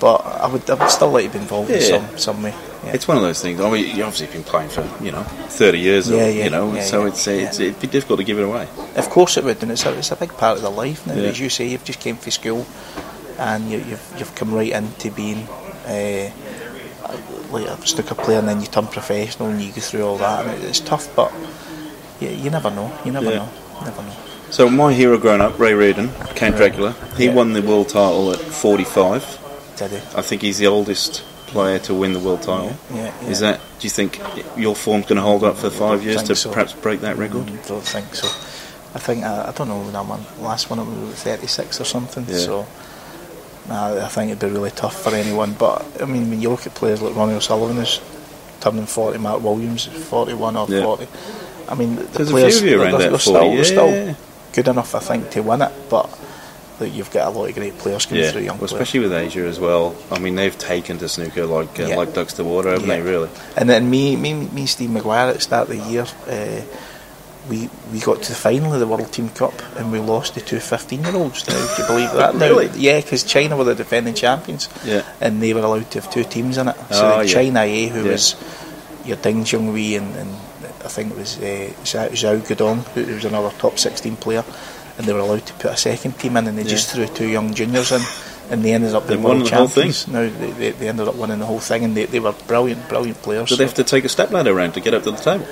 but 0.00 0.16
I 0.24 0.46
would, 0.46 0.68
I 0.68 0.74
would 0.74 0.90
still 0.90 1.10
like 1.10 1.26
to 1.26 1.32
be 1.32 1.38
involved 1.38 1.70
in 1.70 1.80
some, 1.80 2.18
some 2.18 2.42
way. 2.42 2.54
Yeah. 2.84 2.92
It's 2.92 3.08
one 3.08 3.16
of 3.16 3.22
those 3.22 3.40
things. 3.40 3.60
I 3.60 3.70
mean, 3.70 3.84
you've 3.96 4.06
obviously 4.06 4.26
been 4.26 4.44
playing 4.44 4.68
for 4.68 4.82
you 5.02 5.10
know 5.12 5.22
30 5.22 5.78
years, 5.78 6.10
or, 6.10 6.16
Yeah, 6.16 6.26
yeah, 6.28 6.44
you 6.44 6.50
know, 6.50 6.74
yeah, 6.74 6.82
so 6.82 7.02
yeah, 7.02 7.08
it's, 7.08 7.26
it's 7.26 7.60
it'd 7.60 7.80
be 7.80 7.86
difficult 7.86 8.18
to 8.20 8.24
give 8.24 8.38
it 8.38 8.42
away. 8.42 8.68
Of 8.96 9.08
course 9.08 9.36
it 9.38 9.44
would, 9.44 9.62
and 9.62 9.72
it's 9.72 9.86
a, 9.86 9.96
it's 9.96 10.10
a 10.10 10.16
big 10.16 10.30
part 10.36 10.56
of 10.56 10.62
the 10.62 10.70
life 10.70 11.06
now. 11.06 11.14
Yeah. 11.14 11.28
As 11.30 11.40
you 11.40 11.48
say, 11.48 11.66
you've 11.68 11.84
just 11.84 12.00
came 12.00 12.16
from 12.16 12.30
school, 12.32 12.66
and 13.38 13.70
you, 13.70 13.78
you've 13.78 14.14
you've 14.18 14.34
come 14.34 14.52
right 14.52 14.70
into 14.72 15.10
being 15.10 15.46
uh, 15.86 16.30
like 17.50 17.66
a 17.66 17.86
snooker 17.86 18.14
player, 18.14 18.38
and 18.38 18.48
then 18.48 18.60
you 18.60 18.66
turn 18.66 18.86
professional, 18.86 19.48
and 19.48 19.62
you 19.62 19.72
go 19.72 19.80
through 19.80 20.02
all 20.04 20.18
that, 20.18 20.44
and 20.46 20.62
it, 20.62 20.68
it's 20.68 20.80
tough, 20.80 21.14
but 21.16 21.32
you, 22.20 22.28
you 22.28 22.50
never 22.50 22.70
know. 22.70 22.92
You 23.04 23.12
never 23.12 23.30
Yeah. 23.30 23.36
know. 23.38 23.48
Never 23.84 24.02
know. 24.02 24.12
So 24.50 24.68
my 24.68 24.92
hero 24.92 25.18
growing 25.18 25.40
up, 25.40 25.58
Ray 25.58 25.72
Reardon, 25.74 26.10
Count 26.36 26.56
Dracula, 26.56 26.94
he 27.16 27.26
Yeah. 27.26 27.34
won 27.34 27.54
the 27.54 27.62
world 27.62 27.88
title 27.88 28.30
at 28.32 28.38
45. 28.40 29.40
He? 29.78 29.96
I 30.16 30.22
think 30.22 30.42
he's 30.42 30.58
the 30.58 30.66
oldest 30.66 31.22
player 31.46 31.78
to 31.80 31.94
win 31.94 32.12
the 32.12 32.18
world 32.20 32.42
title. 32.42 32.76
Yeah, 32.92 33.14
yeah, 33.22 33.28
Is 33.28 33.40
that? 33.40 33.60
Do 33.78 33.86
you 33.86 33.90
think 33.90 34.20
your 34.56 34.74
form's 34.74 35.06
going 35.06 35.16
to 35.16 35.22
hold 35.22 35.44
up 35.44 35.56
for 35.56 35.70
five 35.70 36.02
years 36.04 36.22
to 36.24 36.34
so. 36.34 36.52
perhaps 36.52 36.72
break 36.72 37.00
that 37.00 37.16
record? 37.16 37.48
I 37.48 37.56
don't 37.68 37.80
think 37.82 38.14
so. 38.14 38.26
I 38.94 38.98
think 39.00 39.24
I, 39.24 39.48
I 39.48 39.52
don't 39.52 39.68
know 39.68 39.80
when 39.80 39.96
I 39.96 40.02
won 40.02 40.24
last 40.40 40.70
one. 40.70 40.78
It 40.78 40.84
was 40.84 41.22
thirty 41.22 41.46
six 41.46 41.80
or 41.80 41.84
something. 41.84 42.24
Yeah. 42.28 42.38
So. 42.38 42.66
Nah, 43.68 44.04
I 44.04 44.08
think 44.08 44.30
it'd 44.30 44.40
be 44.40 44.54
really 44.54 44.70
tough 44.70 45.02
for 45.02 45.14
anyone. 45.14 45.54
But 45.54 46.02
I 46.02 46.04
mean, 46.04 46.28
when 46.30 46.40
you 46.40 46.50
look 46.50 46.66
at 46.66 46.74
players 46.74 47.00
like 47.02 47.16
Ronnie 47.16 47.34
O'Sullivan 47.34 47.78
is 47.78 48.00
turning 48.60 48.86
forty, 48.86 49.18
Mark 49.18 49.42
Williams 49.42 49.86
is 49.86 50.04
forty 50.06 50.34
one 50.34 50.56
or 50.56 50.66
Yeah. 50.68 50.82
forty. 50.82 51.06
I 51.68 51.74
mean, 51.74 51.96
the 51.96 52.02
There's 52.04 52.28
a 52.28 52.32
players 52.32 52.60
few 52.60 52.68
of 52.68 52.74
you 52.74 52.82
around 52.82 53.00
they're, 53.00 53.10
they're 53.10 53.18
40, 53.18 53.20
still, 53.20 53.50
they're 53.54 53.64
still 53.64 54.16
good 54.52 54.68
enough, 54.68 54.94
I 54.94 54.98
think, 54.98 55.30
to 55.30 55.40
win 55.42 55.62
it. 55.62 55.72
But 55.88 56.10
like, 56.80 56.94
you've 56.94 57.10
got 57.10 57.28
a 57.28 57.30
lot 57.30 57.48
of 57.48 57.54
great 57.54 57.76
players 57.78 58.06
coming 58.06 58.24
Yeah, 58.24 58.30
through, 58.32 58.42
young 58.42 58.58
well, 58.58 58.68
players. 58.68 58.72
especially 58.72 59.00
with 59.00 59.12
Asia 59.12 59.46
as 59.46 59.60
well. 59.60 59.94
I 60.10 60.18
mean, 60.18 60.34
they've 60.34 60.56
taken 60.56 60.98
to 60.98 61.08
snooker 61.08 61.46
like 61.46 61.78
uh, 61.78 61.86
Yeah. 61.86 61.96
like 61.96 62.14
ducks 62.14 62.34
to 62.34 62.44
water, 62.44 62.70
haven't 62.70 62.88
Yeah. 62.88 62.96
they? 62.96 63.02
Really? 63.02 63.28
And 63.56 63.68
then 63.70 63.88
me, 63.90 64.16
me, 64.16 64.32
me, 64.34 64.48
and 64.62 64.68
Steve 64.68 64.90
Maguire 64.90 65.28
at 65.28 65.34
the 65.36 65.40
start 65.40 65.68
of 65.70 65.76
the 65.78 65.90
year, 65.90 66.06
uh, 66.28 66.62
we 67.48 67.68
we 67.92 68.00
got 68.00 68.22
to 68.22 68.28
the 68.30 68.34
final 68.34 68.72
of 68.72 68.80
the 68.80 68.86
World 68.86 69.12
Team 69.12 69.28
Cup 69.28 69.52
and 69.76 69.92
we 69.92 69.98
lost 69.98 70.32
to 70.34 70.40
two 70.40 70.60
15 70.60 71.02
year 71.04 71.14
olds. 71.14 71.46
Now, 71.46 71.54
do 71.76 71.82
you 71.82 71.86
believe 71.88 72.12
that? 72.14 72.34
Now, 72.38 72.48
Really? 72.48 72.70
yeah, 72.74 73.00
because 73.00 73.22
China 73.22 73.56
were 73.56 73.64
the 73.64 73.74
defending 73.74 74.14
champions. 74.14 74.68
Yeah. 74.84 75.02
And 75.20 75.42
they 75.42 75.52
were 75.52 75.60
allowed 75.60 75.90
to 75.90 76.00
have 76.00 76.10
two 76.10 76.24
teams 76.24 76.56
in 76.56 76.68
it. 76.68 76.76
So 76.90 77.14
Oh, 77.14 77.18
the 77.18 77.26
yeah. 77.28 77.34
China 77.34 77.60
A, 77.60 77.86
who 77.88 78.04
was 78.04 78.34
your 79.04 79.18
Ding 79.18 79.44
Junhui 79.44 79.98
and, 79.98 80.16
and 80.16 80.30
I 80.82 80.88
think 80.88 81.12
it 81.12 81.18
was 81.18 81.36
uh, 81.38 81.70
Zhao, 81.84 82.78
who 82.94 83.02
who 83.02 83.14
was 83.14 83.24
another 83.26 83.50
top 83.58 83.78
16 83.78 84.16
player, 84.16 84.42
and 84.98 85.06
they 85.06 85.12
were 85.12 85.20
allowed 85.20 85.46
to 85.46 85.52
put 85.54 85.72
a 85.72 85.76
second 85.76 86.18
team 86.18 86.36
in 86.36 86.46
and 86.46 86.56
they 86.58 86.64
just 86.64 86.92
threw 86.92 87.06
two 87.06 87.28
young 87.28 87.52
juniors 87.54 87.92
in. 87.92 88.00
And 88.50 88.62
they 88.62 88.74
ended 88.74 88.94
up 88.94 89.08
being 89.08 89.22
world 89.22 89.46
the 89.46 89.56
whole 89.56 89.68
thing. 89.68 89.84
champions. 89.90 90.06
Now 90.06 90.20
they, 90.28 90.50
they, 90.50 90.70
they 90.72 90.88
ended 90.88 91.08
up 91.08 91.14
winning 91.14 91.38
the 91.38 91.46
whole 91.46 91.60
thing, 91.60 91.82
and 91.82 91.96
they, 91.96 92.04
they 92.04 92.20
were 92.20 92.32
brilliant, 92.46 92.86
brilliant 92.90 93.16
players. 93.22 93.48
So 93.48 93.56
they 93.56 93.64
have 93.64 93.72
to 93.74 93.84
take 93.84 94.04
a 94.04 94.08
step 94.10 94.30
ladder 94.32 94.52
around 94.54 94.72
to 94.74 94.80
get 94.80 94.92
up 94.92 95.02
to 95.04 95.12
the 95.12 95.16
table. 95.16 95.46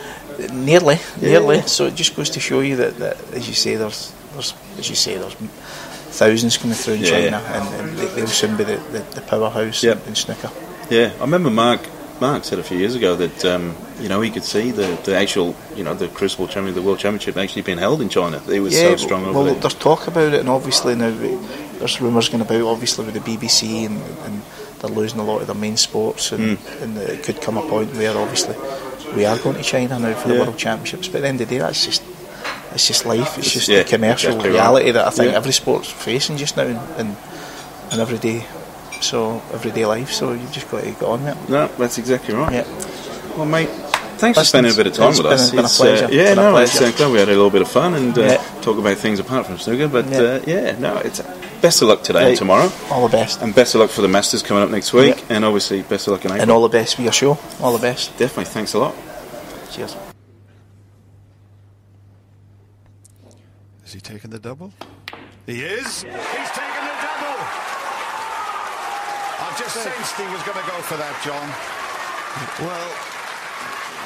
Nearly, 0.53 0.97
Yeah. 1.19 1.29
nearly. 1.31 1.63
So 1.63 1.87
it 1.87 1.95
just 1.95 2.15
goes 2.15 2.29
to 2.31 2.41
show 2.41 2.61
you 2.61 2.77
that, 2.77 2.99
that 2.99 3.17
as 3.33 3.49
you 3.49 3.55
say, 3.55 3.77
there's, 3.77 4.13
there's, 4.35 4.53
as 4.79 4.91
you 4.91 4.95
say, 4.95 5.17
there's 5.17 5.33
thousands 5.35 6.59
coming 6.59 6.77
through 6.77 6.95
in 6.95 7.01
Yeah. 7.01 7.09
China, 7.09 7.37
and, 7.39 7.75
and 7.89 7.99
they, 7.99 8.07
they'll 8.15 8.27
soon 8.27 8.59
be 8.59 8.65
the, 8.65 8.77
the, 8.77 8.99
the 9.15 9.21
powerhouse 9.23 9.83
Yep. 9.83 10.03
in, 10.03 10.09
in 10.09 10.15
snooker. 10.15 10.51
Yeah, 10.91 11.13
I 11.17 11.21
remember 11.23 11.49
Mark. 11.49 11.81
Mark 12.23 12.45
said 12.45 12.59
a 12.59 12.63
few 12.63 12.79
years 12.79 12.95
ago 12.95 13.17
that 13.17 13.45
um, 13.45 13.75
you 14.01 14.09
know 14.09 14.21
he 14.21 14.31
could 14.31 14.45
see 14.45 14.71
the, 14.71 14.87
the 15.05 15.15
actual 15.17 15.55
you 15.77 15.83
know 15.85 15.93
the 15.95 16.09
Crucible 16.09 16.47
Champion, 16.47 16.75
the 16.75 16.81
World 16.81 16.99
Championship 17.01 17.37
actually 17.37 17.63
being 17.63 17.79
held 17.79 18.01
in 18.01 18.09
China. 18.09 18.41
It 18.49 18.61
was 18.61 18.79
so 18.79 18.97
strong 18.97 19.25
over 19.25 19.33
well, 19.33 19.45
there. 19.45 19.55
there's 19.55 19.75
talk 19.75 20.07
about 20.07 20.33
it, 20.33 20.41
and 20.41 20.49
obviously 20.49 20.95
now 20.95 21.11
there's 21.79 22.01
rumours 22.01 22.29
going 22.29 22.41
about, 22.43 22.63
obviously 22.63 23.05
with 23.05 23.15
the 23.15 23.21
BBC, 23.21 23.85
and, 23.87 24.01
and 24.25 24.43
they're 24.81 24.91
losing 24.91 25.19
a 25.19 25.25
lot 25.25 25.41
of 25.41 25.49
their 25.49 25.57
main 25.57 25.77
sports, 25.77 26.31
and, 26.33 26.57
Hmm. 26.59 26.83
and 26.83 26.99
it 26.99 27.25
could 27.25 27.41
come 27.43 27.59
a 27.59 27.63
point 27.69 27.93
where 27.97 28.17
obviously 28.17 28.55
we 29.17 29.25
are 29.27 29.37
going 29.39 29.57
to 29.57 29.63
China 29.63 29.99
now 29.99 30.15
for 30.15 30.29
the 30.29 30.35
World 30.39 30.57
Championships. 30.57 31.09
But 31.09 31.19
at 31.19 31.23
the 31.23 31.29
end 31.29 31.41
of 31.41 31.49
the 31.49 31.57
day, 31.57 31.59
that's 31.61 31.85
just 31.85 32.03
it's 32.73 32.87
just 32.87 33.05
life. 33.05 33.37
It's 33.37 33.51
just 33.53 33.69
yeah, 33.69 33.83
the 33.83 33.89
commercial 33.91 34.31
exactly 34.31 34.51
right. 34.51 34.55
reality 34.63 34.91
that 34.93 35.07
I 35.07 35.11
think 35.11 35.33
Yeah. 35.33 35.37
every 35.37 35.53
sport's 35.53 35.91
facing 35.91 36.37
just 36.39 36.57
now, 36.57 36.63
and 36.65 36.79
and, 36.99 37.17
and 37.91 38.01
everyday. 38.01 38.47
So 39.03 39.43
everyday 39.53 39.85
life, 39.85 40.11
so 40.13 40.33
you 40.33 40.47
just 40.53 40.71
got 40.71 40.85
to 40.85 40.91
get 40.91 41.03
on 41.03 41.25
with 41.25 41.37
it. 41.37 41.51
No, 41.51 41.67
that's 41.77 41.99
exactly 41.99 42.35
right. 42.35 42.53
Yeah. 42.53 43.37
Well, 43.37 43.47
mate, 43.47 43.69
thanks 44.19 44.39
for 44.39 44.45
spending 44.45 44.73
a 44.73 44.77
bit 44.77 44.87
of 44.87 44.93
time 44.95 45.11
it's 45.11 45.19
with 45.19 45.27
been 45.27 45.33
us. 45.35 45.49
a- 45.53 45.57
been 45.57 45.65
a 45.65 45.69
pleasure. 45.69 46.05
Uh, 46.05 46.09
yeah, 46.11 46.23
It's 46.23 46.31
a 46.33 46.35
no, 46.37 46.57
it's 46.59 46.81
uh, 46.81 46.91
glad 46.97 47.13
we 47.13 47.19
had 47.19 47.29
a 47.29 47.33
little 47.33 47.51
bit 47.51 47.63
of 47.63 47.69
fun 47.69 47.95
and 47.95 48.17
uh, 48.17 48.23
Yeah. 48.23 48.37
talk 48.61 48.79
about 48.79 48.97
things 48.99 49.19
apart 49.19 49.47
from 49.47 49.59
snooker. 49.59 49.89
But 49.89 50.07
Yeah. 50.09 50.19
uh, 50.21 50.41
yeah, 50.47 50.79
no, 50.79 50.99
it's 50.99 51.21
best 51.61 51.83
of 51.83 51.89
luck 51.89 52.03
today 52.05 52.29
and 52.31 52.39
tomorrow, 52.39 52.71
All 52.91 53.09
the 53.09 53.17
best, 53.17 53.43
and 53.43 53.53
best 53.55 53.75
of 53.75 53.81
luck 53.81 53.91
for 53.91 54.03
the 54.03 54.09
Masters 54.09 54.43
coming 54.45 54.63
up 54.63 54.71
next 54.71 54.93
week, 54.93 55.17
Yeah. 55.29 55.37
and 55.37 55.45
obviously 55.45 55.83
best 55.83 56.07
of 56.07 56.13
luck 56.13 56.25
in 56.25 56.31
April. 56.31 56.43
and 56.43 56.51
all 56.53 56.63
the 56.63 56.69
best 56.69 56.95
for 56.95 57.03
your 57.03 57.13
show. 57.13 57.39
All 57.61 57.73
the 57.73 57.79
best. 57.83 58.17
Definitely, 58.19 58.45
thanks 58.53 58.75
a 58.75 58.79
lot. 58.79 58.95
Cheers. 59.73 59.97
Is 63.85 63.93
he 63.95 64.01
taking 64.01 64.31
the 64.31 64.39
double? 64.39 64.73
He 65.47 65.61
is. 65.63 66.03
He's 66.03 66.03
taken 66.03 66.85
the 66.87 66.97
double. 67.03 67.82
I 69.53 69.59
just 69.59 69.75
sensed 69.75 70.17
he 70.17 70.25
was 70.25 70.43
going 70.45 70.65
to 70.65 70.71
go 70.71 70.81
for 70.81 70.97
that, 70.97 71.21
John. 71.23 71.47
Well, 72.67 73.13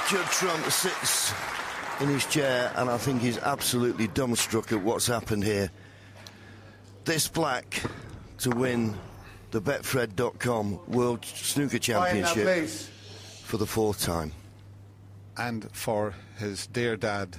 Judd 0.08 0.26
Trump 0.32 0.64
sits 0.72 1.32
in 2.00 2.08
his 2.08 2.26
chair 2.26 2.72
and 2.74 2.90
I 2.90 2.98
think 2.98 3.22
he's 3.22 3.38
absolutely 3.38 4.08
dumbstruck 4.08 4.72
at 4.72 4.82
what's 4.82 5.06
happened 5.06 5.44
here. 5.44 5.70
This 7.04 7.28
black 7.28 7.80
to 8.38 8.50
win 8.50 8.96
the 9.52 9.60
Betfred.com 9.60 10.80
World 10.88 11.24
Snooker 11.24 11.78
Championship 11.78 12.68
for 13.44 13.56
the 13.56 13.66
fourth 13.66 14.02
time. 14.02 14.32
And 15.36 15.70
for 15.70 16.14
his 16.38 16.66
dear 16.66 16.96
dad. 16.96 17.36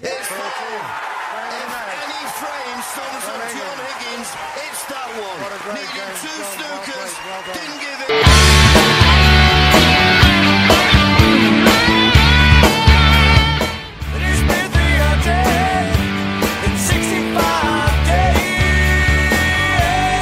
It's 0.00 0.26
four. 0.26 0.82
If 1.52 1.70
any 2.02 2.22
frame 2.40 2.80
sums 2.82 3.24
up 3.28 3.42
John 3.54 3.78
Higgins, 3.86 4.30
it's 4.66 4.82
that 4.90 5.08
one. 5.14 5.74
Needed 5.74 6.11
two 6.22 6.61